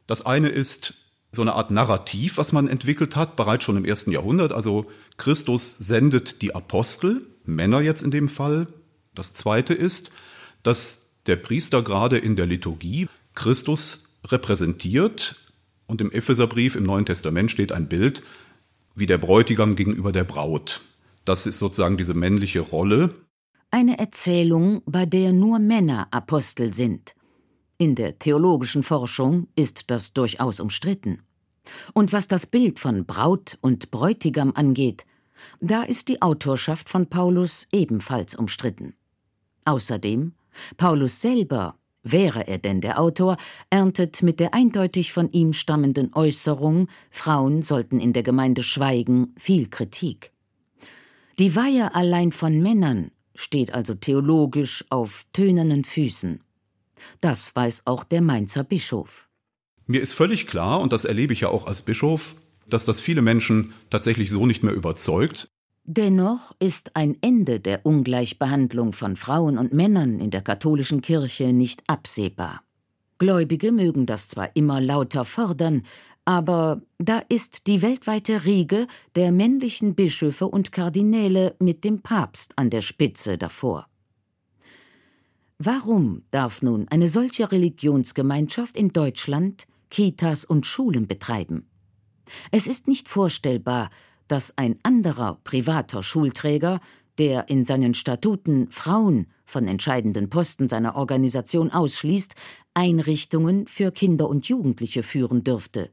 [0.07, 0.94] Das eine ist
[1.31, 4.53] so eine Art Narrativ, was man entwickelt hat, bereits schon im ersten Jahrhundert.
[4.53, 8.66] Also Christus sendet die Apostel, Männer jetzt in dem Fall.
[9.14, 10.11] Das zweite ist,
[10.62, 15.37] dass der Priester gerade in der Liturgie Christus repräsentiert
[15.87, 18.23] und im Epheserbrief im Neuen Testament steht ein Bild
[18.94, 20.83] wie der Bräutigam gegenüber der Braut.
[21.25, 23.14] Das ist sozusagen diese männliche Rolle.
[23.74, 27.16] Eine Erzählung, bei der nur Männer Apostel sind.
[27.76, 31.22] In der theologischen Forschung ist das durchaus umstritten.
[31.92, 35.04] Und was das Bild von Braut und Bräutigam angeht,
[35.60, 38.94] da ist die Autorschaft von Paulus ebenfalls umstritten.
[39.64, 40.34] Außerdem,
[40.76, 43.37] Paulus selber, wäre er denn der Autor,
[43.70, 49.66] erntet mit der eindeutig von ihm stammenden Äußerung, Frauen sollten in der Gemeinde schweigen, viel
[49.66, 50.30] Kritik.
[51.40, 56.40] Die Weihe allein von Männern steht also theologisch auf tönernen Füßen.
[57.20, 59.29] Das weiß auch der Mainzer Bischof.
[59.87, 62.37] Mir ist völlig klar, und das erlebe ich ja auch als Bischof,
[62.68, 65.49] dass das viele Menschen tatsächlich so nicht mehr überzeugt.
[65.85, 71.83] Dennoch ist ein Ende der Ungleichbehandlung von Frauen und Männern in der katholischen Kirche nicht
[71.87, 72.62] absehbar.
[73.18, 75.83] Gläubige mögen das zwar immer lauter fordern,
[76.24, 82.70] aber da ist die weltweite Riege der männlichen Bischöfe und Kardinäle mit dem Papst an
[82.70, 83.87] der Spitze davor.
[85.58, 91.68] Warum darf nun eine solche Religionsgemeinschaft in Deutschland Kitas und Schulen betreiben?
[92.50, 93.90] Es ist nicht vorstellbar,
[94.26, 96.80] dass ein anderer privater Schulträger,
[97.18, 102.34] der in seinen Statuten Frauen von entscheidenden Posten seiner Organisation ausschließt,
[102.72, 105.90] Einrichtungen für Kinder und Jugendliche führen dürfte.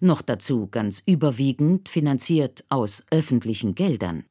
[0.00, 4.24] Noch dazu ganz überwiegend finanziert aus öffentlichen Geldern.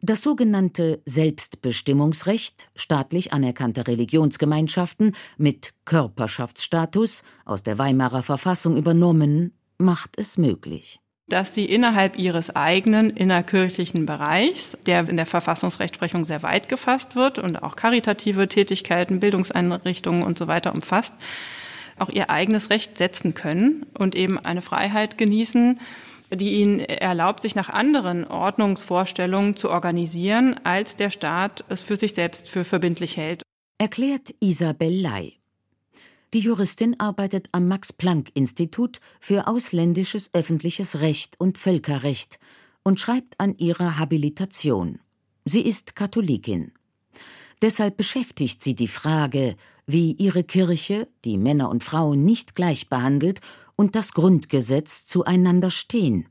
[0.00, 10.38] Das sogenannte Selbstbestimmungsrecht staatlich anerkannter Religionsgemeinschaften mit Körperschaftsstatus aus der Weimarer Verfassung übernommen, macht es
[10.38, 17.16] möglich dass sie innerhalb ihres eigenen innerkirchlichen Bereichs, der in der Verfassungsrechtsprechung sehr weit gefasst
[17.16, 21.14] wird und auch karitative Tätigkeiten, Bildungseinrichtungen und so weiter umfasst,
[21.98, 25.80] auch ihr eigenes Recht setzen können und eben eine Freiheit genießen,
[26.30, 32.14] die ihnen erlaubt, sich nach anderen Ordnungsvorstellungen zu organisieren, als der Staat es für sich
[32.14, 33.42] selbst für verbindlich hält.
[33.78, 35.38] Erklärt Isabel Ley.
[36.34, 42.38] Die Juristin arbeitet am Max-Planck-Institut für ausländisches öffentliches Recht und Völkerrecht
[42.82, 44.98] und schreibt an ihrer Habilitation.
[45.44, 46.72] Sie ist Katholikin.
[47.60, 53.40] Deshalb beschäftigt sie die Frage, wie ihre Kirche, die Männer und Frauen nicht gleich behandelt
[53.76, 56.26] und das Grundgesetz zueinander stehen.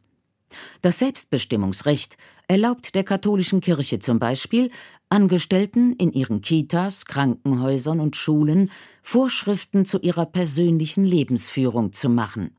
[0.81, 4.71] Das Selbstbestimmungsrecht erlaubt der katholischen Kirche zum Beispiel,
[5.09, 8.71] Angestellten in ihren Kitas, Krankenhäusern und Schulen
[9.03, 12.55] Vorschriften zu ihrer persönlichen Lebensführung zu machen.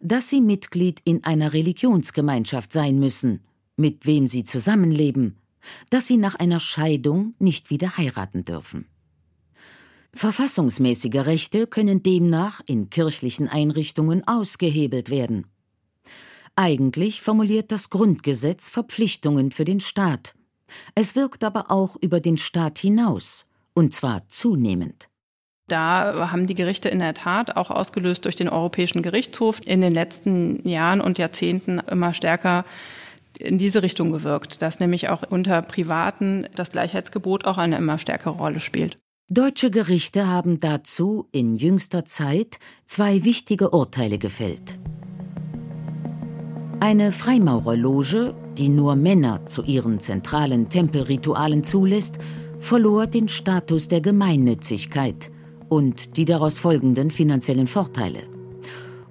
[0.00, 3.44] Dass sie Mitglied in einer Religionsgemeinschaft sein müssen,
[3.76, 5.36] mit wem sie zusammenleben,
[5.90, 8.86] dass sie nach einer Scheidung nicht wieder heiraten dürfen.
[10.16, 15.46] Verfassungsmäßige Rechte können demnach in kirchlichen Einrichtungen ausgehebelt werden.
[16.54, 20.34] Eigentlich formuliert das Grundgesetz Verpflichtungen für den Staat.
[20.94, 25.08] Es wirkt aber auch über den Staat hinaus, und zwar zunehmend.
[25.68, 29.92] Da haben die Gerichte in der Tat auch ausgelöst durch den Europäischen Gerichtshof in den
[29.92, 32.64] letzten Jahren und Jahrzehnten immer stärker
[33.38, 38.34] in diese Richtung gewirkt, dass nämlich auch unter Privaten das Gleichheitsgebot auch eine immer stärkere
[38.34, 38.98] Rolle spielt.
[39.28, 44.78] Deutsche Gerichte haben dazu in jüngster Zeit zwei wichtige Urteile gefällt.
[46.78, 52.20] Eine Freimaurerloge, die nur Männer zu ihren zentralen Tempelritualen zulässt,
[52.60, 55.32] verlor den Status der Gemeinnützigkeit
[55.68, 58.20] und die daraus folgenden finanziellen Vorteile.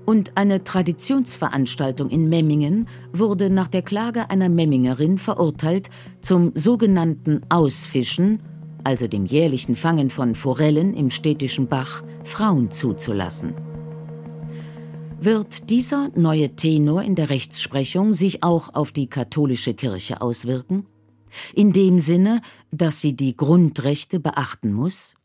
[0.06, 5.90] Und eine Traditionsveranstaltung in Memmingen wurde nach der Klage einer Memmingerin verurteilt
[6.22, 8.40] zum sogenannten Ausfischen
[8.86, 13.54] also dem jährlichen Fangen von Forellen im städtischen Bach, Frauen zuzulassen.
[15.20, 20.86] Wird dieser neue Tenor in der Rechtsprechung sich auch auf die katholische Kirche auswirken?
[21.54, 25.16] In dem Sinne, dass sie die Grundrechte beachten muss?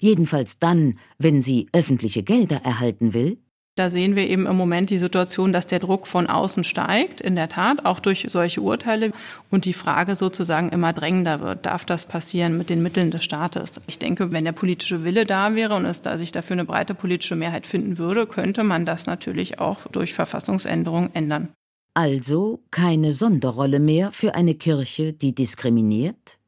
[0.00, 3.38] Jedenfalls dann, wenn sie öffentliche Gelder erhalten will?
[3.76, 7.36] Da sehen wir eben im Moment die Situation, dass der Druck von außen steigt, in
[7.36, 9.12] der Tat, auch durch solche Urteile
[9.50, 11.66] und die Frage sozusagen immer drängender wird.
[11.66, 13.78] Darf das passieren mit den Mitteln des Staates?
[13.86, 16.94] Ich denke, wenn der politische Wille da wäre und es da sich dafür eine breite
[16.94, 21.50] politische Mehrheit finden würde, könnte man das natürlich auch durch Verfassungsänderungen ändern.
[21.92, 26.38] Also keine Sonderrolle mehr für eine Kirche, die diskriminiert?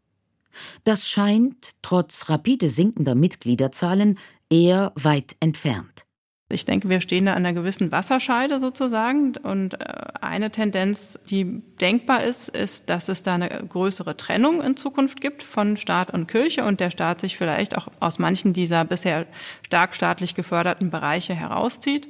[0.84, 6.07] Das scheint, trotz rapide sinkender Mitgliederzahlen, eher weit entfernt.
[6.50, 9.36] Ich denke, wir stehen da an einer gewissen Wasserscheide sozusagen.
[9.36, 9.84] Und äh,
[10.20, 15.42] eine Tendenz, die denkbar ist, ist, dass es da eine größere Trennung in Zukunft gibt
[15.42, 19.26] von Staat und Kirche und der Staat sich vielleicht auch aus manchen dieser bisher
[19.66, 22.08] stark staatlich geförderten Bereiche herauszieht.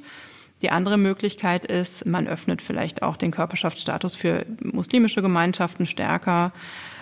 [0.61, 6.53] Die andere Möglichkeit ist, man öffnet vielleicht auch den Körperschaftsstatus für muslimische Gemeinschaften stärker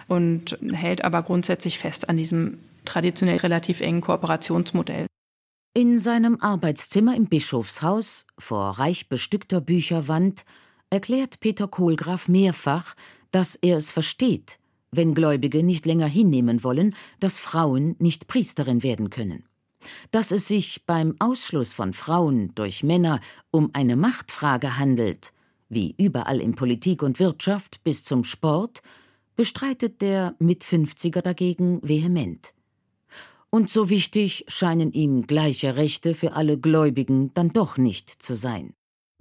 [0.07, 5.07] und hält aber grundsätzlich fest an diesem traditionell relativ engen Kooperationsmodell.
[5.77, 10.43] In seinem Arbeitszimmer im Bischofshaus, vor reich bestückter Bücherwand,
[10.89, 12.95] erklärt Peter Kohlgraf mehrfach,
[13.29, 14.57] dass er es versteht,
[14.89, 19.43] wenn Gläubige nicht länger hinnehmen wollen, dass Frauen nicht Priesterin werden können.
[20.09, 23.19] Dass es sich beim Ausschluss von Frauen durch Männer
[23.51, 25.31] um eine Machtfrage handelt,
[25.69, 28.81] wie überall in Politik und Wirtschaft bis zum Sport,
[29.35, 32.55] bestreitet der Mit-50er dagegen vehement
[33.49, 38.73] und so wichtig scheinen ihm gleiche Rechte für alle Gläubigen dann doch nicht zu sein.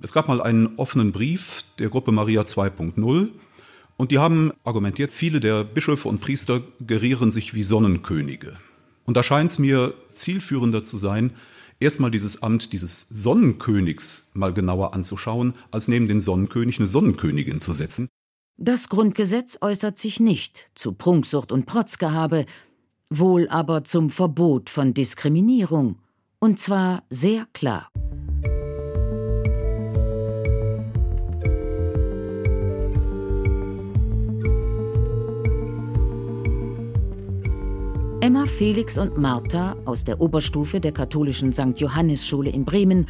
[0.02, 3.30] Es gab mal einen offenen Brief der Gruppe Maria 2.0
[3.96, 8.58] und die haben argumentiert, viele der Bischöfe und Priester gerieren sich wie Sonnenkönige.
[9.04, 11.32] Und da scheint es mir zielführender zu sein,
[11.80, 17.72] erstmal dieses Amt dieses Sonnenkönigs mal genauer anzuschauen, als neben den Sonnenkönig eine Sonnenkönigin zu
[17.72, 18.08] setzen.
[18.58, 22.46] Das Grundgesetz äußert sich nicht zu Prunksucht und Protzgehabe,
[23.10, 25.98] wohl aber zum Verbot von Diskriminierung,
[26.38, 27.90] und zwar sehr klar.
[38.20, 41.78] Emma, Felix und Martha aus der Oberstufe der katholischen St.
[41.78, 43.06] Johannes Schule in Bremen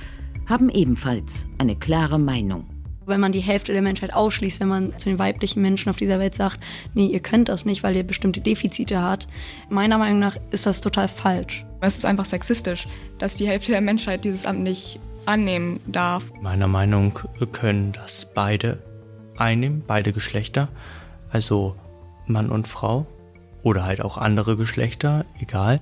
[0.46, 2.75] haben ebenfalls eine klare Meinung
[3.07, 6.19] wenn man die Hälfte der Menschheit ausschließt, wenn man zu den weiblichen Menschen auf dieser
[6.19, 6.61] Welt sagt,
[6.95, 9.29] nee, ihr könnt das nicht, weil ihr bestimmte Defizite habt.
[9.71, 11.64] Meiner Meinung nach ist das total falsch.
[11.81, 12.88] Es ist einfach sexistisch,
[13.19, 16.25] dass die Hälfte der Menschheit dieses Amt nicht annehmen darf.
[16.40, 17.19] Meiner Meinung
[17.53, 18.79] können das beide
[19.37, 20.69] einnehmen, beide Geschlechter,
[21.31, 21.77] also
[22.27, 23.07] Mann und Frau
[23.62, 25.81] oder halt auch andere Geschlechter, egal.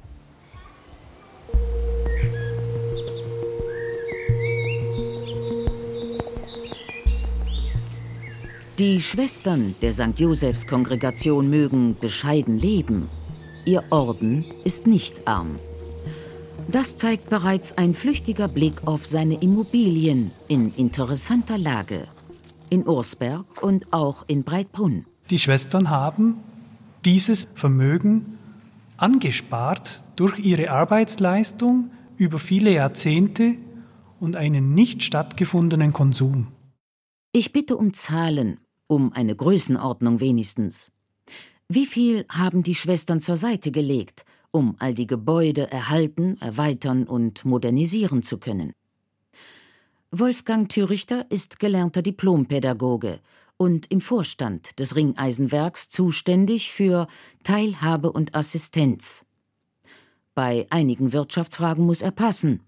[8.79, 10.19] Die Schwestern der St.
[10.19, 13.09] Josephs Kongregation mögen bescheiden leben.
[13.65, 15.61] Ihr Orden ist nicht arm.
[16.67, 22.09] Das zeigt bereits ein flüchtiger Blick auf seine Immobilien in interessanter Lage.
[22.69, 25.07] In Ursberg und auch in Breitbrunn.
[25.31, 26.39] Die Schwestern haben
[27.05, 28.39] dieses Vermögen
[28.97, 33.55] angespart durch ihre Arbeitsleistung über viele Jahrzehnte
[34.19, 36.49] und einen nicht stattgefundenen Konsum.
[37.31, 40.92] Ich bitte um Zahlen um eine Größenordnung wenigstens.
[41.68, 47.44] Wie viel haben die Schwestern zur Seite gelegt, um all die Gebäude erhalten, erweitern und
[47.44, 48.75] modernisieren zu können?
[50.11, 53.20] Wolfgang Thürichter ist gelernter Diplompädagoge
[53.57, 57.09] und im Vorstand des Ringeisenwerks zuständig für
[57.42, 59.25] Teilhabe und Assistenz.
[60.35, 62.61] Bei einigen Wirtschaftsfragen muss er passen.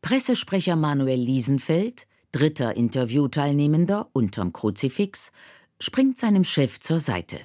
[0.00, 5.32] Pressesprecher Manuel Liesenfeld dritter Interviewteilnehmender unterm Kruzifix,
[5.78, 7.38] springt seinem Chef zur Seite.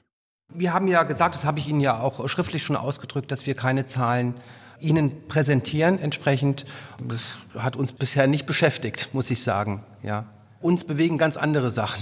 [0.53, 3.53] Wir haben ja gesagt, das habe ich Ihnen ja auch schriftlich schon ausgedrückt, dass wir
[3.53, 4.35] keine Zahlen
[4.79, 5.99] Ihnen präsentieren.
[5.99, 6.65] Entsprechend,
[7.05, 7.21] das
[7.55, 9.83] hat uns bisher nicht beschäftigt, muss ich sagen.
[10.03, 10.25] Ja.
[10.61, 12.01] Uns bewegen ganz andere Sachen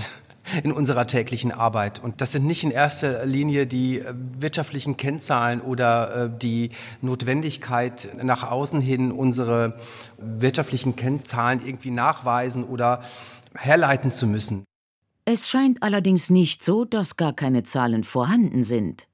[0.63, 2.01] in unserer täglichen Arbeit.
[2.03, 8.09] Und das sind nicht in erster Linie die äh, wirtschaftlichen Kennzahlen oder äh, die Notwendigkeit,
[8.23, 9.79] nach außen hin unsere
[10.17, 13.01] wirtschaftlichen Kennzahlen irgendwie nachweisen oder
[13.55, 14.65] herleiten zu müssen.
[15.25, 19.07] Es scheint allerdings nicht so, dass gar keine Zahlen vorhanden sind.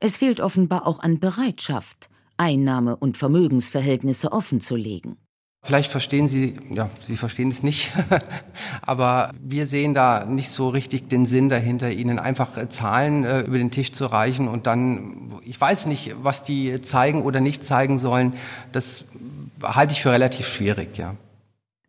[0.00, 5.18] Es fehlt offenbar auch an Bereitschaft, Einnahme- und Vermögensverhältnisse offenzulegen.
[5.64, 7.92] Vielleicht verstehen Sie, ja, Sie verstehen es nicht,
[8.82, 13.42] aber wir sehen da nicht so richtig den Sinn dahinter, Ihnen einfach äh, Zahlen äh,
[13.42, 17.64] über den Tisch zu reichen und dann, ich weiß nicht, was die zeigen oder nicht
[17.64, 18.32] zeigen sollen,
[18.72, 19.04] das
[19.62, 21.14] halte ich für relativ schwierig, ja.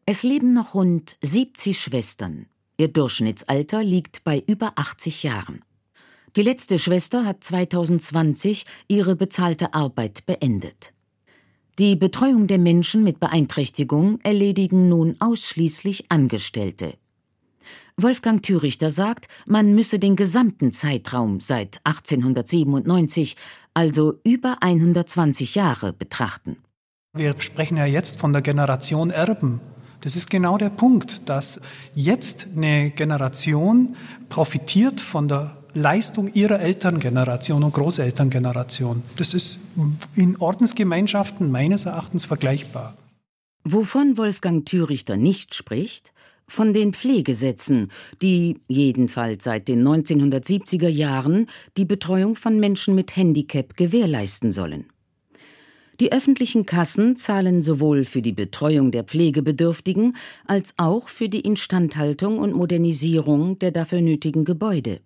[0.05, 2.45] Es leben noch rund 70 Schwestern.
[2.77, 5.63] Ihr Durchschnittsalter liegt bei über 80 Jahren.
[6.35, 10.92] Die letzte Schwester hat 2020 ihre bezahlte Arbeit beendet.
[11.79, 16.93] Die Betreuung der Menschen mit Beeinträchtigung erledigen nun ausschließlich Angestellte.
[17.97, 23.37] Wolfgang Thürichter sagt, man müsse den gesamten Zeitraum seit 1897,
[23.73, 26.57] also über 120 Jahre, betrachten.
[27.15, 29.59] Wir sprechen ja jetzt von der Generation Erben.
[30.01, 31.59] Das ist genau der Punkt, dass
[31.95, 33.95] jetzt eine Generation
[34.29, 39.03] profitiert von der Leistung ihrer Elterngeneration und Großelterngeneration.
[39.17, 39.59] Das ist
[40.15, 42.95] in Ordensgemeinschaften meines Erachtens vergleichbar.
[43.63, 46.13] Wovon Wolfgang Thürichter nicht spricht,
[46.47, 51.47] von den Pflegesätzen, die jedenfalls seit den 1970er Jahren
[51.77, 54.85] die Betreuung von Menschen mit Handicap gewährleisten sollen.
[55.99, 62.39] Die öffentlichen Kassen zahlen sowohl für die Betreuung der Pflegebedürftigen als auch für die Instandhaltung
[62.39, 64.99] und Modernisierung der dafür nötigen Gebäude.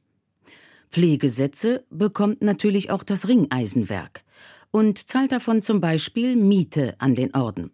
[0.89, 4.23] Pflegesätze bekommt natürlich auch das Ringeisenwerk
[4.71, 7.71] und zahlt davon zum Beispiel Miete an den Orden.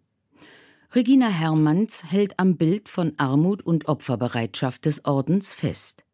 [0.94, 6.04] Regina Hermanns hält am Bild von Armut und Opferbereitschaft des Ordens fest.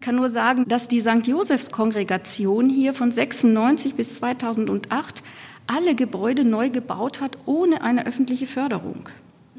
[0.00, 1.26] Ich kann nur sagen, dass die St.
[1.26, 5.24] Josephs Kongregation hier von 96 bis 2008
[5.66, 9.08] alle Gebäude neu gebaut hat, ohne eine öffentliche Förderung.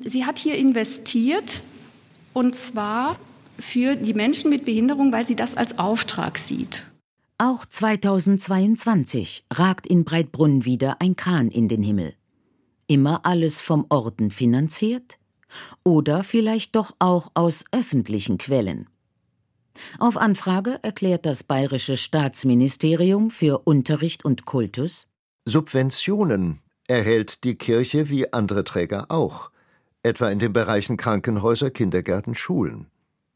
[0.01, 1.61] Sie hat hier investiert,
[2.31, 3.17] und zwar
[3.59, 6.85] für die Menschen mit Behinderung, weil sie das als Auftrag sieht.
[7.41, 12.13] Auch 2022 ragt in Breitbrunn wieder ein Kran in den Himmel
[12.89, 15.19] immer alles vom Orden finanziert?
[15.83, 18.89] Oder vielleicht doch auch aus öffentlichen Quellen?
[19.99, 25.07] Auf Anfrage erklärt das Bayerische Staatsministerium für Unterricht und Kultus
[25.45, 29.49] Subventionen erhält die Kirche wie andere Träger auch,
[30.03, 32.87] etwa in den Bereichen Krankenhäuser, Kindergärten, Schulen.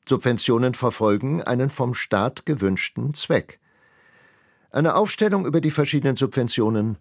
[0.09, 3.59] Subventionen verfolgen einen vom Staat gewünschten Zweck.
[4.73, 6.97] Eine Aufstellung über die verschiedenen Subventionen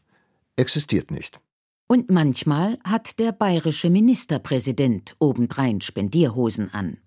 [0.56, 1.40] existiert nicht.
[1.88, 6.98] Und manchmal hat der bayerische Ministerpräsident obendrein Spendierhosen an.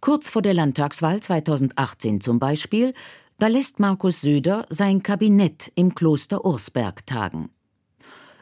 [0.00, 2.92] Kurz vor der Landtagswahl 2018 zum Beispiel,
[3.38, 7.50] da lässt Markus Söder sein Kabinett im Kloster Ursberg tagen.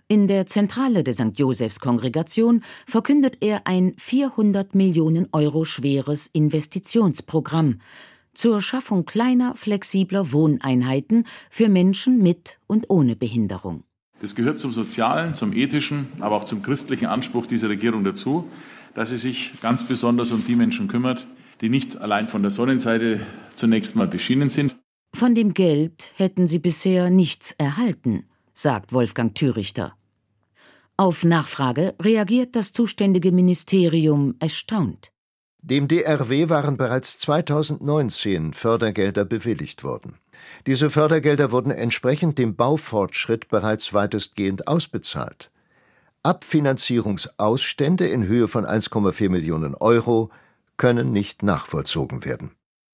[0.08, 1.32] In der Zentrale der St.
[1.38, 7.80] Josephs Kongregation verkündet er ein 400 Millionen Euro schweres Investitionsprogramm
[8.36, 13.84] zur Schaffung kleiner, flexibler Wohneinheiten für Menschen mit und ohne Behinderung.
[14.20, 18.48] Das gehört zum sozialen, zum ethischen, aber auch zum christlichen Anspruch dieser Regierung dazu,
[18.94, 21.26] dass sie sich ganz besonders um die Menschen kümmert,
[21.60, 23.20] die nicht allein von der Sonnenseite
[23.54, 24.76] zunächst mal beschienen sind.
[25.14, 29.94] Von dem Geld hätten sie bisher nichts erhalten, sagt Wolfgang Thürichter.
[30.98, 35.12] Auf Nachfrage reagiert das zuständige Ministerium erstaunt.
[35.68, 40.14] Dem DRW waren bereits 2019 Fördergelder bewilligt worden.
[40.64, 45.50] Diese Fördergelder wurden entsprechend dem Baufortschritt bereits weitestgehend ausbezahlt.
[46.22, 50.30] Abfinanzierungsausstände in Höhe von 1,4 Millionen Euro
[50.76, 52.52] können nicht nachvollzogen werden.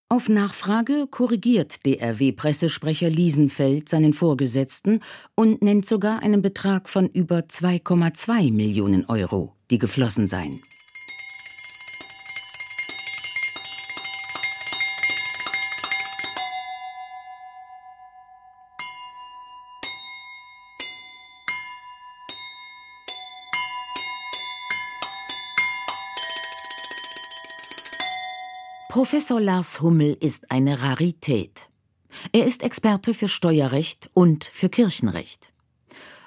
[0.08, 5.00] Auf Nachfrage korrigiert DRW-Pressesprecher Liesenfeld seinen Vorgesetzten
[5.34, 10.62] und nennt sogar einen Betrag von über 2,2 Millionen Euro, die geflossen seien.
[28.92, 31.70] Professor Lars Hummel ist eine Rarität.
[32.30, 35.54] Er ist Experte für Steuerrecht und für Kirchenrecht.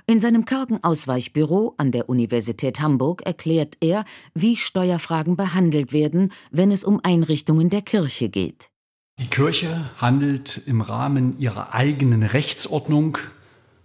[0.07, 4.03] In seinem kargen Ausweichbüro an der Universität Hamburg erklärt er,
[4.33, 8.71] wie Steuerfragen behandelt werden, wenn es um Einrichtungen der Kirche geht.
[9.19, 13.19] Die Kirche handelt im Rahmen ihrer eigenen Rechtsordnung.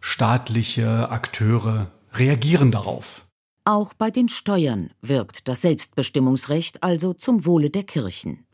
[0.01, 3.27] Staatliche Akteure reagieren darauf.
[3.67, 8.47] Auch bei den Steuern wirkt das Selbstbestimmungsrecht also zum Wohle der Kirchen.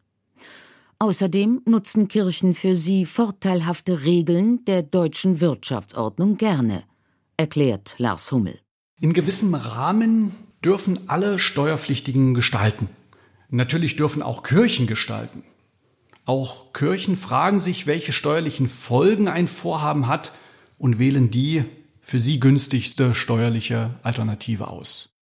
[0.99, 6.84] Außerdem nutzen Kirchen für sie vorteilhafte Regeln der deutschen Wirtschaftsordnung gerne,
[7.36, 8.61] erklärt Lars Hummel.
[8.99, 10.32] In gewissem Rahmen
[10.64, 12.88] dürfen alle Steuerpflichtigen gestalten.
[13.51, 15.44] Natürlich dürfen auch Kirchen gestalten.
[16.24, 20.32] Auch Kirchen fragen sich, welche steuerlichen Folgen ein Vorhaben hat
[20.78, 21.64] und wählen die
[22.01, 25.16] für sie günstigste steuerliche Alternative aus.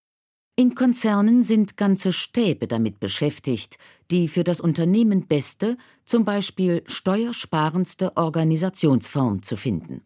[0.57, 3.77] In Konzernen sind ganze Stäbe damit beschäftigt,
[4.13, 10.03] die für das Unternehmen beste, zum Beispiel steuersparendste Organisationsform zu finden.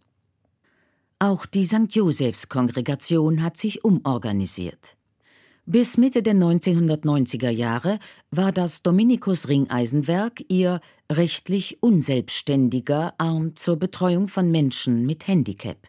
[1.19, 1.89] Auch die St.
[1.91, 4.97] Josephs Kongregation hat sich umorganisiert.
[5.67, 7.99] Bis Mitte der 1990er Jahre
[8.31, 10.81] war das Dominikus Ringeisenwerk ihr
[11.13, 15.88] rechtlich unselbstständiger Arm zur Betreuung von Menschen mit Handicap.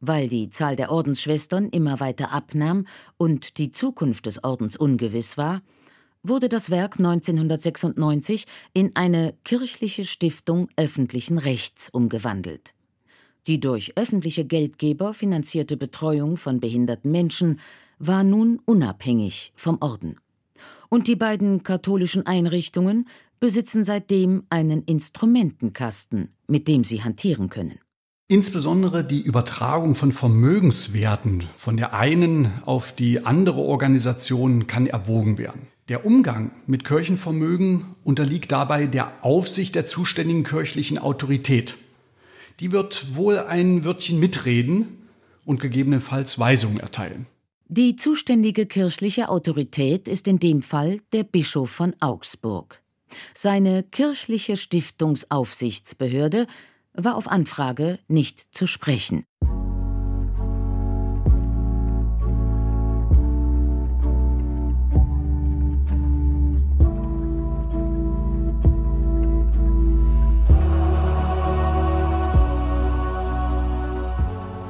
[0.00, 2.86] Weil die Zahl der Ordensschwestern immer weiter abnahm
[3.16, 5.62] und die Zukunft des Ordens ungewiss war,
[6.22, 12.74] wurde das Werk 1996 in eine kirchliche Stiftung öffentlichen Rechts umgewandelt.
[13.46, 17.60] Die durch öffentliche Geldgeber finanzierte Betreuung von behinderten Menschen
[17.98, 20.16] war nun unabhängig vom Orden.
[20.88, 23.08] Und die beiden katholischen Einrichtungen
[23.40, 27.78] besitzen seitdem einen Instrumentenkasten, mit dem sie hantieren können.
[28.28, 35.68] Insbesondere die Übertragung von Vermögenswerten von der einen auf die andere Organisation kann erwogen werden.
[35.88, 41.76] Der Umgang mit Kirchenvermögen unterliegt dabei der Aufsicht der zuständigen kirchlichen Autorität.
[42.58, 45.06] Die wird wohl ein Wörtchen mitreden
[45.44, 47.26] und gegebenenfalls Weisungen erteilen.
[47.68, 52.82] Die zuständige kirchliche Autorität ist in dem Fall der Bischof von Augsburg.
[53.34, 56.48] Seine kirchliche Stiftungsaufsichtsbehörde
[56.96, 59.24] war auf Anfrage nicht zu sprechen.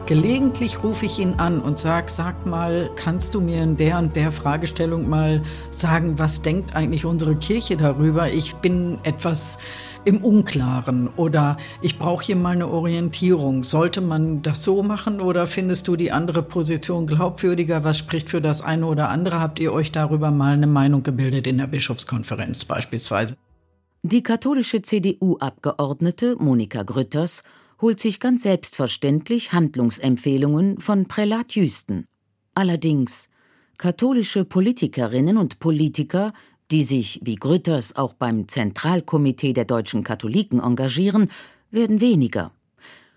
[0.07, 4.14] Gelegentlich rufe ich ihn an und sage, sag mal, kannst du mir in der und
[4.14, 8.31] der Fragestellung mal sagen, was denkt eigentlich unsere Kirche darüber?
[8.31, 9.59] Ich bin etwas
[10.07, 13.64] im Unklaren oder ich brauche hier mal eine Orientierung.
[13.64, 17.82] Sollte man das so machen oder findest du die andere Position glaubwürdiger?
[17.82, 19.40] Was spricht für das eine oder andere?
[19.40, 23.36] Habt ihr euch darüber mal eine Meinung gebildet in der Bischofskonferenz beispielsweise?
[24.02, 27.42] Die katholische CDU-Abgeordnete Monika Grütters
[27.80, 32.07] holt sich ganz selbstverständlich Handlungsempfehlungen von Prälat Jüsten.
[32.54, 33.28] Allerdings
[33.76, 36.32] katholische Politikerinnen und Politiker,
[36.71, 41.31] die sich wie Grütters auch beim Zentralkomitee der deutschen Katholiken engagieren,
[41.71, 42.53] werden weniger.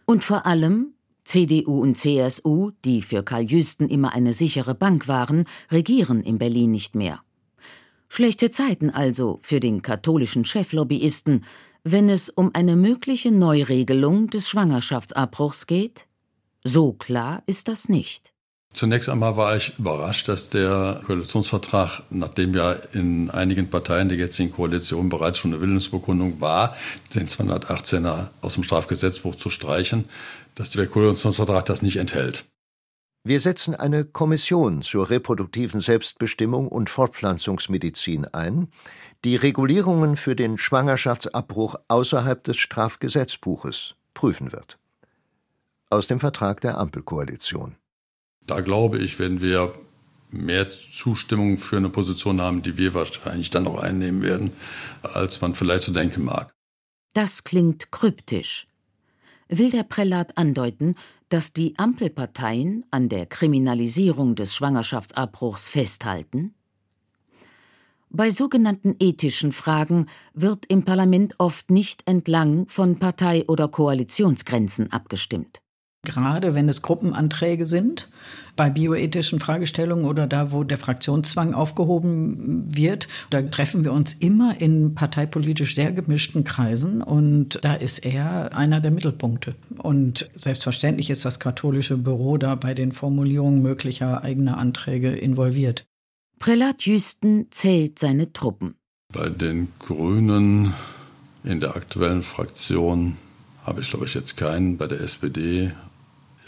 [0.06, 0.93] Und vor allem
[1.24, 6.72] CDU und CSU, die für Karl Jüsten immer eine sichere Bank waren, regieren in Berlin
[6.72, 7.22] nicht mehr.
[8.08, 11.45] Schlechte Zeiten also für den katholischen Cheflobbyisten,
[11.84, 16.08] wenn es um eine mögliche Neuregelung des Schwangerschaftsabbruchs geht?
[16.64, 18.34] So klar ist das nicht.
[18.72, 24.51] Zunächst einmal war ich überrascht, dass der Koalitionsvertrag, nachdem ja in einigen Parteien der jetzigen
[24.51, 26.76] Koalition bereits schon eine Willensbekundung war,
[27.15, 30.05] den 218er aus dem Strafgesetzbuch zu streichen,
[30.53, 32.45] dass der Koalitionsvertrag das nicht enthält.
[33.24, 38.70] Wir setzen eine Kommission zur reproduktiven Selbstbestimmung und Fortpflanzungsmedizin ein,
[39.26, 44.78] die Regulierungen für den Schwangerschaftsabbruch außerhalb des Strafgesetzbuches prüfen wird.
[45.89, 47.76] Aus dem Vertrag der Ampelkoalition.
[48.50, 49.76] Da glaube ich, werden wir
[50.32, 54.52] mehr Zustimmung für eine Position haben, die wir wahrscheinlich dann auch einnehmen werden,
[55.04, 56.52] als man vielleicht so denken mag.
[57.14, 58.68] Das klingt kryptisch.
[59.50, 60.95] Will der Prälat andeuten,
[61.30, 66.56] dass die Ampelparteien an der Kriminalisierung des Schwangerschaftsabbruchs festhalten?
[68.10, 75.62] Bei sogenannten ethischen Fragen wird im Parlament oft nicht entlang von Partei- oder Koalitionsgrenzen abgestimmt.
[76.04, 78.10] Gerade wenn es Gruppenanträge sind,
[78.56, 84.60] bei bioethischen Fragestellungen oder da, wo der Fraktionszwang aufgehoben wird, da treffen wir uns immer
[84.62, 89.56] in parteipolitisch sehr gemischten Kreisen und da ist er einer der Mittelpunkte.
[89.78, 95.86] Und selbstverständlich ist das katholische Büro da bei den Formulierungen möglicher eigener Anträge involviert.
[96.39, 98.76] Prälat Jüsten zählt seine Truppen.
[99.12, 100.74] Bei den Grünen
[101.43, 103.18] in der aktuellen Fraktion
[103.66, 104.78] habe ich, glaube ich, jetzt keinen.
[104.78, 105.72] Bei der SPD,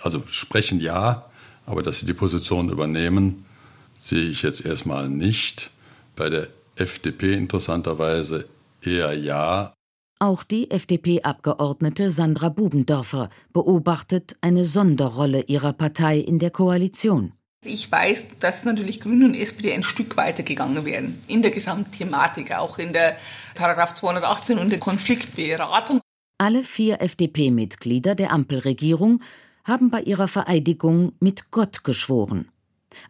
[0.01, 1.25] also sprechen ja,
[1.65, 3.45] aber dass sie die Position übernehmen,
[3.97, 5.71] sehe ich jetzt erstmal nicht.
[6.15, 8.47] Bei der FDP interessanterweise
[8.81, 9.73] eher ja.
[10.19, 17.33] Auch die FDP-Abgeordnete Sandra Bubendorfer beobachtet eine Sonderrolle ihrer Partei in der Koalition.
[17.63, 22.53] Ich weiß, dass natürlich Grüne und SPD ein Stück weiter gegangen wären in der Gesamtthematik,
[22.53, 23.17] auch in der
[23.53, 26.01] Paragraph 218 und der Konfliktberatung.
[26.39, 29.21] Alle vier FDP-Mitglieder der Ampelregierung
[29.63, 32.49] haben bei ihrer Vereidigung mit Gott geschworen.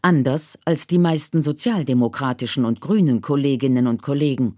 [0.01, 4.57] Anders als die meisten sozialdemokratischen und grünen Kolleginnen und Kollegen.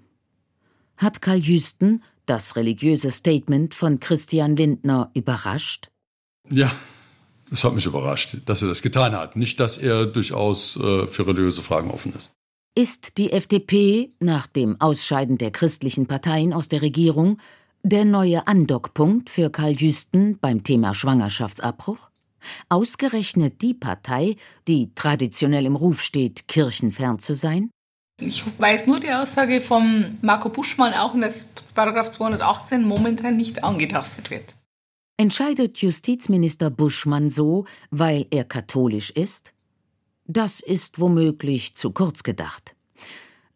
[0.98, 5.90] Hat Karl Jüsten das religiöse Statement von Christian Lindner überrascht?
[6.50, 6.72] Ja,
[7.52, 9.36] es hat mich überrascht, dass er das getan hat.
[9.36, 12.32] Nicht, dass er durchaus äh, für religiöse Fragen offen ist.
[12.76, 17.38] Ist die FDP nach dem Ausscheiden der christlichen Parteien aus der Regierung
[17.84, 22.10] der neue Andockpunkt für Karl Jüsten beim Thema Schwangerschaftsabbruch?
[22.70, 27.70] Ausgerechnet die Partei, die traditionell im Ruf steht, kirchenfern zu sein?
[28.22, 34.30] Ich weiß nur die Aussage von Marco Buschmann auch, dass Paragraph 218 momentan nicht angetastet
[34.30, 34.56] wird.
[35.18, 39.54] Entscheidet Justizminister Buschmann so, weil er katholisch ist?
[40.26, 42.76] Das ist womöglich zu kurz gedacht.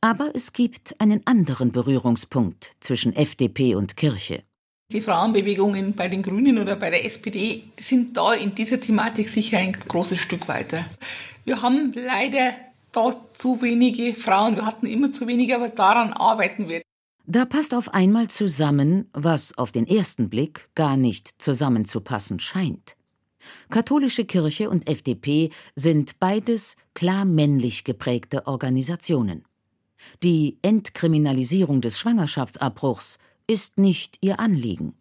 [0.01, 4.43] Aber es gibt einen anderen Berührungspunkt zwischen FDP und Kirche.
[4.91, 9.57] Die Frauenbewegungen bei den Grünen oder bei der SPD sind da in dieser Thematik sicher
[9.57, 10.85] ein großes Stück weiter.
[11.43, 12.53] Wir haben leider
[12.91, 14.55] da zu wenige Frauen.
[14.55, 16.81] Wir hatten immer zu wenige, aber daran arbeiten wir.
[17.25, 22.95] Da passt auf einmal zusammen, was auf den ersten Blick gar nicht zusammenzupassen scheint.
[23.69, 29.46] Katholische Kirche und FDP sind beides klar männlich geprägte Organisationen.
[30.23, 34.93] Die Entkriminalisierung des Schwangerschaftsabbruchs ist nicht ihr Anliegen.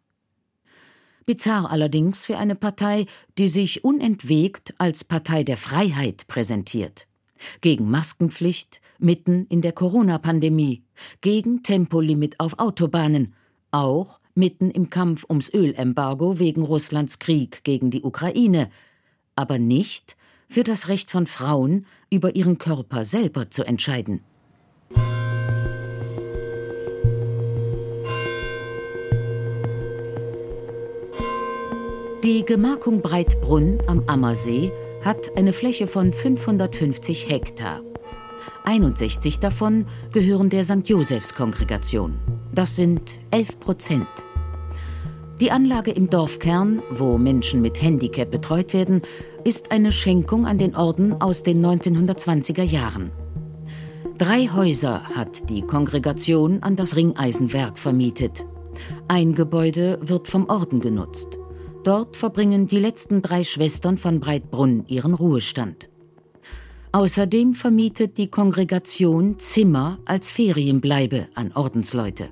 [1.27, 7.09] Bizarr allerdings für eine Partei, die sich unentwegt als Partei der Freiheit präsentiert.
[7.61, 10.85] Gegen Maskenpflicht, mitten in der Corona-Pandemie,
[11.21, 13.35] gegen Tempolimit auf Autobahnen,
[13.73, 18.71] auch mitten im Kampf ums Ölembargo wegen Russlands Krieg gegen die Ukraine,
[19.35, 20.17] aber nicht
[20.49, 24.23] für das Recht von Frauen, über ihren Körper selber zu entscheiden.
[32.27, 34.73] Die Gemarkung Breitbrunn am Ammersee
[35.05, 37.83] hat eine Fläche von 550 Hektar.
[38.65, 40.83] 61 davon gehören der St.
[40.89, 42.17] Josephs-Kongregation.
[42.53, 44.09] Das sind 11 Prozent.
[45.39, 49.03] Die Anlage im Dorfkern, wo Menschen mit Handicap betreut werden,
[49.45, 53.13] ist eine Schenkung an den Orden aus den 1920er Jahren.
[54.19, 58.45] Drei Häuser hat die Kongregation an das Ringeisenwerk vermietet.
[59.07, 61.39] Ein Gebäude wird vom Orden genutzt.
[61.87, 65.89] Dort verbringen die letzten drei Schwestern von Breitbrunn ihren Ruhestand.
[66.91, 72.29] Außerdem vermietet die Kongregation Zimmer als Ferienbleibe an Ordensleute.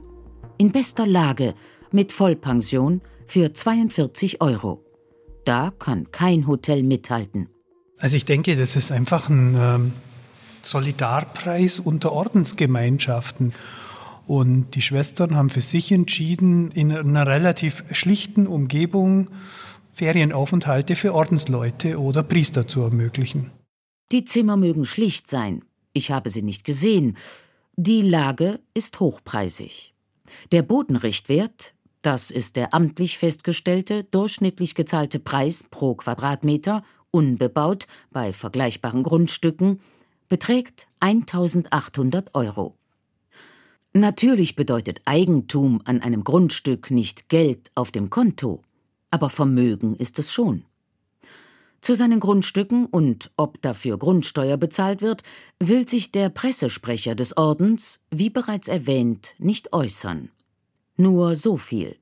[0.59, 1.55] In bester Lage,
[1.93, 4.85] mit Vollpension für 42 Euro.
[5.45, 7.49] Da kann kein Hotel mithalten.
[7.97, 9.93] Also ich denke, das ist einfach ein ähm,
[10.63, 13.53] Solidarpreis unter Ordensgemeinschaften.
[14.27, 19.29] Und die Schwestern haben für sich entschieden, in einer relativ schlichten Umgebung
[19.93, 23.51] Ferienaufenthalte für Ordensleute oder Priester zu ermöglichen.
[24.13, 25.65] Die Zimmer mögen schlicht sein.
[25.93, 27.17] Ich habe sie nicht gesehen.
[27.77, 29.95] Die Lage ist hochpreisig.
[30.53, 39.05] Der Bodenrichtwert, das ist der amtlich festgestellte, durchschnittlich gezahlte Preis pro Quadratmeter, unbebaut bei vergleichbaren
[39.05, 39.81] Grundstücken,
[40.29, 42.77] beträgt 1800 Euro.
[43.97, 48.61] Natürlich bedeutet Eigentum an einem Grundstück nicht Geld auf dem Konto,
[49.13, 50.65] aber Vermögen ist es schon.
[51.81, 55.23] Zu seinen Grundstücken und ob dafür Grundsteuer bezahlt wird,
[55.61, 60.31] will sich der Pressesprecher des Ordens, wie bereits erwähnt, nicht äußern.
[60.97, 61.97] Nur so viel.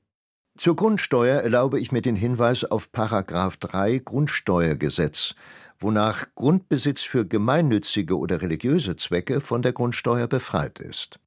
[0.56, 5.34] Zur Grundsteuer erlaube ich mir den Hinweis auf Paragraph 3 Grundsteuergesetz,
[5.78, 11.18] wonach Grundbesitz für gemeinnützige oder religiöse Zwecke von der Grundsteuer befreit ist.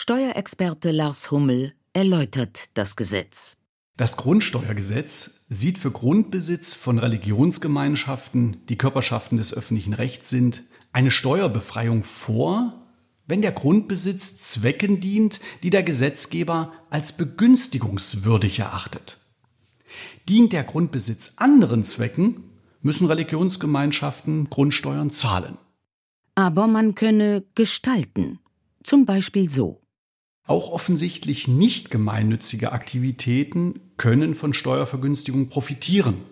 [0.00, 3.56] Steuerexperte Lars Hummel erläutert das Gesetz.
[3.96, 12.04] Das Grundsteuergesetz sieht für Grundbesitz von Religionsgemeinschaften, die Körperschaften des öffentlichen Rechts sind, eine Steuerbefreiung
[12.04, 12.86] vor,
[13.26, 19.18] wenn der Grundbesitz Zwecken dient, die der Gesetzgeber als begünstigungswürdig erachtet.
[20.28, 25.58] Dient der Grundbesitz anderen Zwecken, müssen Religionsgemeinschaften Grundsteuern zahlen.
[26.36, 28.38] Aber man könne gestalten,
[28.84, 29.82] zum Beispiel so.
[30.48, 36.22] Auch offensichtlich nicht gemeinnützige Aktivitäten können von Steuervergünstigung profitieren,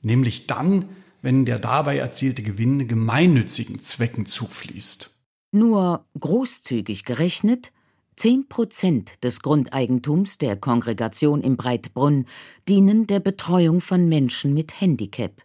[0.00, 0.88] nämlich dann,
[1.20, 5.10] wenn der dabei erzielte Gewinn gemeinnützigen Zwecken zufließt.
[5.52, 7.72] Nur großzügig gerechnet,
[8.16, 12.24] 10 Prozent des Grundeigentums der Kongregation im Breitbrunn
[12.68, 15.42] dienen der Betreuung von Menschen mit Handicap.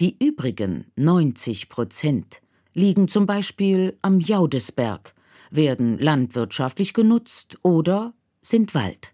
[0.00, 2.42] Die übrigen 90 Prozent
[2.74, 5.14] liegen zum Beispiel am Jaudesberg,
[5.50, 9.12] werden landwirtschaftlich genutzt oder sind Wald.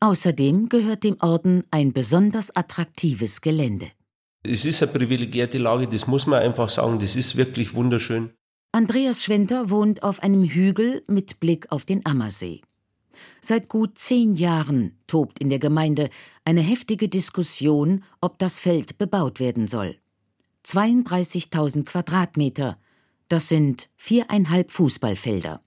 [0.00, 3.90] Außerdem gehört dem Orden ein besonders attraktives Gelände.
[4.42, 8.30] Es ist eine privilegierte Lage, das muss man einfach sagen, das ist wirklich wunderschön.
[8.72, 12.62] Andreas Schwenter wohnt auf einem Hügel mit Blick auf den Ammersee.
[13.40, 16.10] Seit gut zehn Jahren tobt in der Gemeinde
[16.44, 19.96] eine heftige Diskussion, ob das Feld bebaut werden soll.
[20.64, 22.78] 32.000 Quadratmeter,
[23.32, 25.62] das sind viereinhalb Fußballfelder.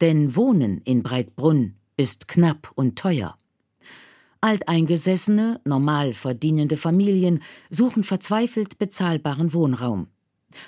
[0.00, 3.36] Denn Wohnen in Breitbrunn ist knapp und teuer.
[4.40, 10.06] Alteingesessene, normal verdienende Familien suchen verzweifelt bezahlbaren Wohnraum.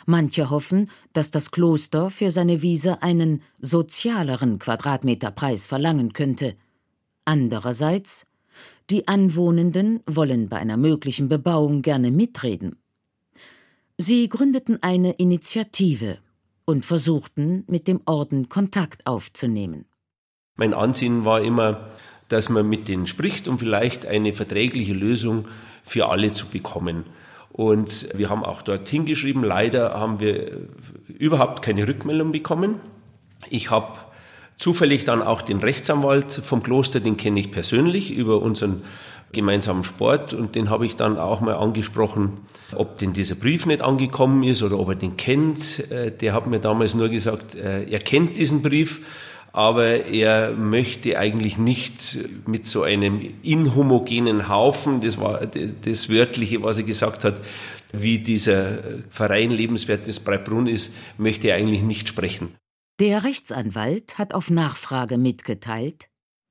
[0.05, 6.55] Manche hoffen, dass das Kloster für seine Wiese einen sozialeren Quadratmeterpreis verlangen könnte.
[7.25, 8.27] Andererseits,
[8.91, 12.80] die Anwohnenden wollen bei einer möglichen Bebauung gerne mitreden.
[14.03, 16.17] Sie gründeten eine Initiative
[16.65, 19.85] und versuchten, mit dem Orden Kontakt aufzunehmen.
[20.57, 21.91] Mein Ansinnen war immer,
[22.29, 25.49] dass man mit denen spricht, um vielleicht eine verträgliche Lösung
[25.85, 27.05] für alle zu bekommen.
[27.53, 30.69] Und wir haben auch dort hingeschrieben, leider haben wir
[31.07, 32.81] überhaupt keine Rückmeldung bekommen.
[33.51, 33.99] Ich habe
[34.61, 38.83] Zufällig dann auch den Rechtsanwalt vom Kloster, den kenne ich persönlich über unseren
[39.33, 42.41] gemeinsamen Sport und den habe ich dann auch mal angesprochen,
[42.75, 45.91] ob denn dieser Brief nicht angekommen ist oder ob er den kennt.
[45.91, 49.01] Äh, der hat mir damals nur gesagt, äh, er kennt diesen Brief,
[49.53, 56.79] aber er möchte eigentlich nicht mit so einem inhomogenen Haufen, das war das Wörtliche, was
[56.79, 57.41] er gesagt hat,
[57.93, 62.55] wie dieser Verein Lebenswertes Breitbrunn ist, möchte er eigentlich nicht sprechen.
[63.01, 66.10] Der Rechtsanwalt hat auf Nachfrage mitgeteilt,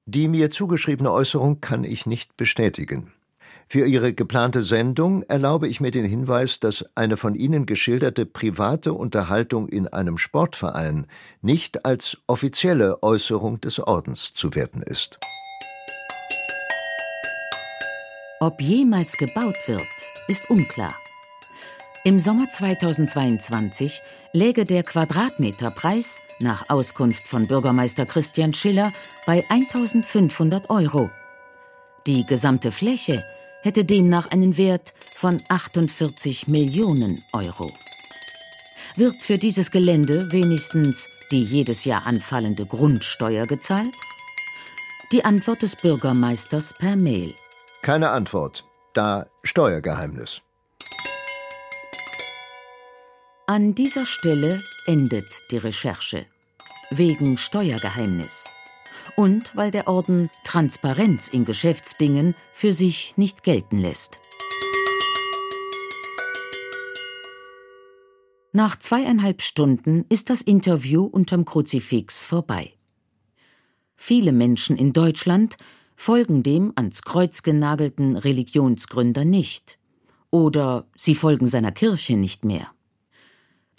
[0.09, 3.11] die mir zugeschriebene Äußerung kann ich nicht bestätigen.
[3.67, 8.93] Für Ihre geplante Sendung erlaube ich mir den Hinweis, dass eine von Ihnen geschilderte private
[8.93, 11.05] Unterhaltung in einem Sportverein
[11.43, 15.19] nicht als offizielle Äußerung des Ordens zu werten ist.
[18.39, 19.85] Ob jemals gebaut wird,
[20.27, 20.95] ist unklar.
[22.05, 28.93] Im Sommer 2022 läge der Quadratmeterpreis nach Auskunft von Bürgermeister Christian Schiller
[29.25, 31.09] bei 1500 Euro.
[32.07, 33.21] Die gesamte Fläche
[33.63, 37.69] hätte demnach einen Wert von 48 Millionen Euro.
[38.95, 43.93] Wird für dieses Gelände wenigstens die jedes Jahr anfallende Grundsteuer gezahlt?
[45.11, 47.35] Die Antwort des Bürgermeisters per Mail.
[47.81, 50.41] Keine Antwort, da Steuergeheimnis.
[53.49, 56.27] An dieser Stelle endet die Recherche.
[56.91, 58.45] Wegen Steuergeheimnis.
[59.15, 64.19] Und weil der Orden Transparenz in Geschäftsdingen für sich nicht gelten lässt.
[68.51, 72.73] Nach zweieinhalb Stunden ist das Interview unterm Kruzifix vorbei.
[73.95, 75.57] Viele Menschen in Deutschland
[75.95, 79.79] folgen dem ans Kreuz genagelten Religionsgründer nicht.
[80.29, 82.69] Oder sie folgen seiner Kirche nicht mehr.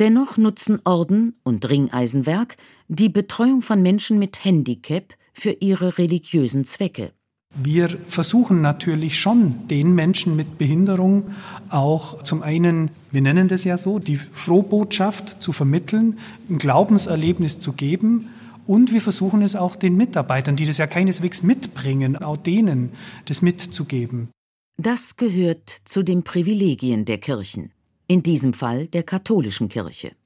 [0.01, 2.57] Dennoch nutzen Orden und Ringeisenwerk
[2.88, 7.12] die Betreuung von Menschen mit Handicap für ihre religiösen Zwecke.
[7.55, 11.34] Wir versuchen natürlich schon, den Menschen mit Behinderung
[11.68, 17.74] auch zum einen, wir nennen das ja so, die Frohbotschaft zu vermitteln, ein Glaubenserlebnis zu
[17.74, 18.30] geben.
[18.66, 22.92] Und wir versuchen es auch den Mitarbeitern, die das ja keineswegs mitbringen, auch denen
[23.26, 24.30] das mitzugeben.
[24.78, 27.72] Das gehört zu den Privilegien der Kirchen
[28.11, 30.17] in diesem Fall der katholischen Kirche.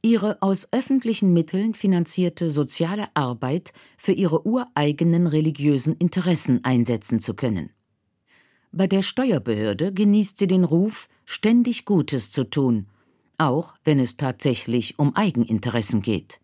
[0.00, 7.68] Ihre aus öffentlichen Mitteln finanzierte soziale Arbeit für ihre ureigenen religiösen Interessen einsetzen zu können.
[8.72, 12.86] Bei der Steuerbehörde genießt sie den Ruf, ständig Gutes zu tun,
[13.36, 16.40] auch wenn es tatsächlich um Eigeninteressen geht.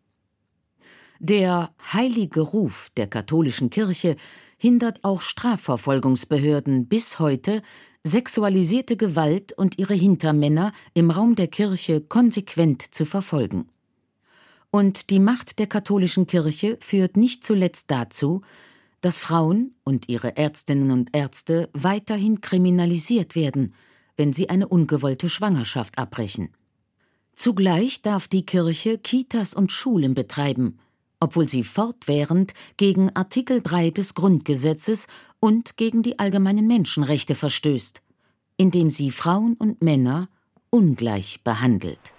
[1.19, 4.17] Der heilige Ruf der katholischen Kirche
[4.59, 7.63] hindert auch Strafverfolgungsbehörden bis heute
[8.05, 13.69] sexualisierte Gewalt und ihre Hintermänner im Raum der Kirche konsequent zu verfolgen.
[14.71, 18.43] Und die Macht der katholischen Kirche führt nicht zuletzt dazu,
[19.03, 23.75] dass Frauen und ihre Ärztinnen und Ärzte weiterhin kriminalisiert werden,
[24.17, 26.51] wenn sie eine ungewollte Schwangerschaft abbrechen.
[27.35, 30.79] Zugleich darf die Kirche Kitas und Schulen betreiben,
[31.23, 35.07] obwohl sie fortwährend gegen Artikel 3 des Grundgesetzes
[35.39, 38.03] und gegen die allgemeinen Menschenrechte verstößt,
[38.57, 40.29] indem sie Frauen und Männer
[40.71, 42.12] ungleich behandelt.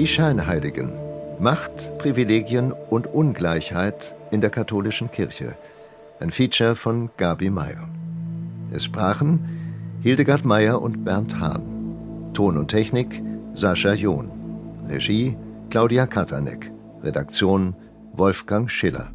[0.00, 0.94] Die Scheinheiligen
[1.40, 5.58] Macht, Privilegien und Ungleichheit in der katholischen Kirche.
[6.20, 7.86] Ein Feature von Gabi Meyer.
[8.72, 12.30] Es sprachen Hildegard Meyer und Bernd Hahn.
[12.32, 13.22] Ton und Technik
[13.52, 14.30] Sascha John.
[14.88, 15.36] Regie
[15.68, 16.72] Claudia Katanek.
[17.02, 17.74] Redaktion
[18.14, 19.10] Wolfgang Schiller.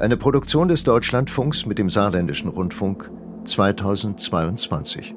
[0.00, 3.08] Eine Produktion des Deutschlandfunks mit dem Saarländischen Rundfunk
[3.44, 5.14] 2022.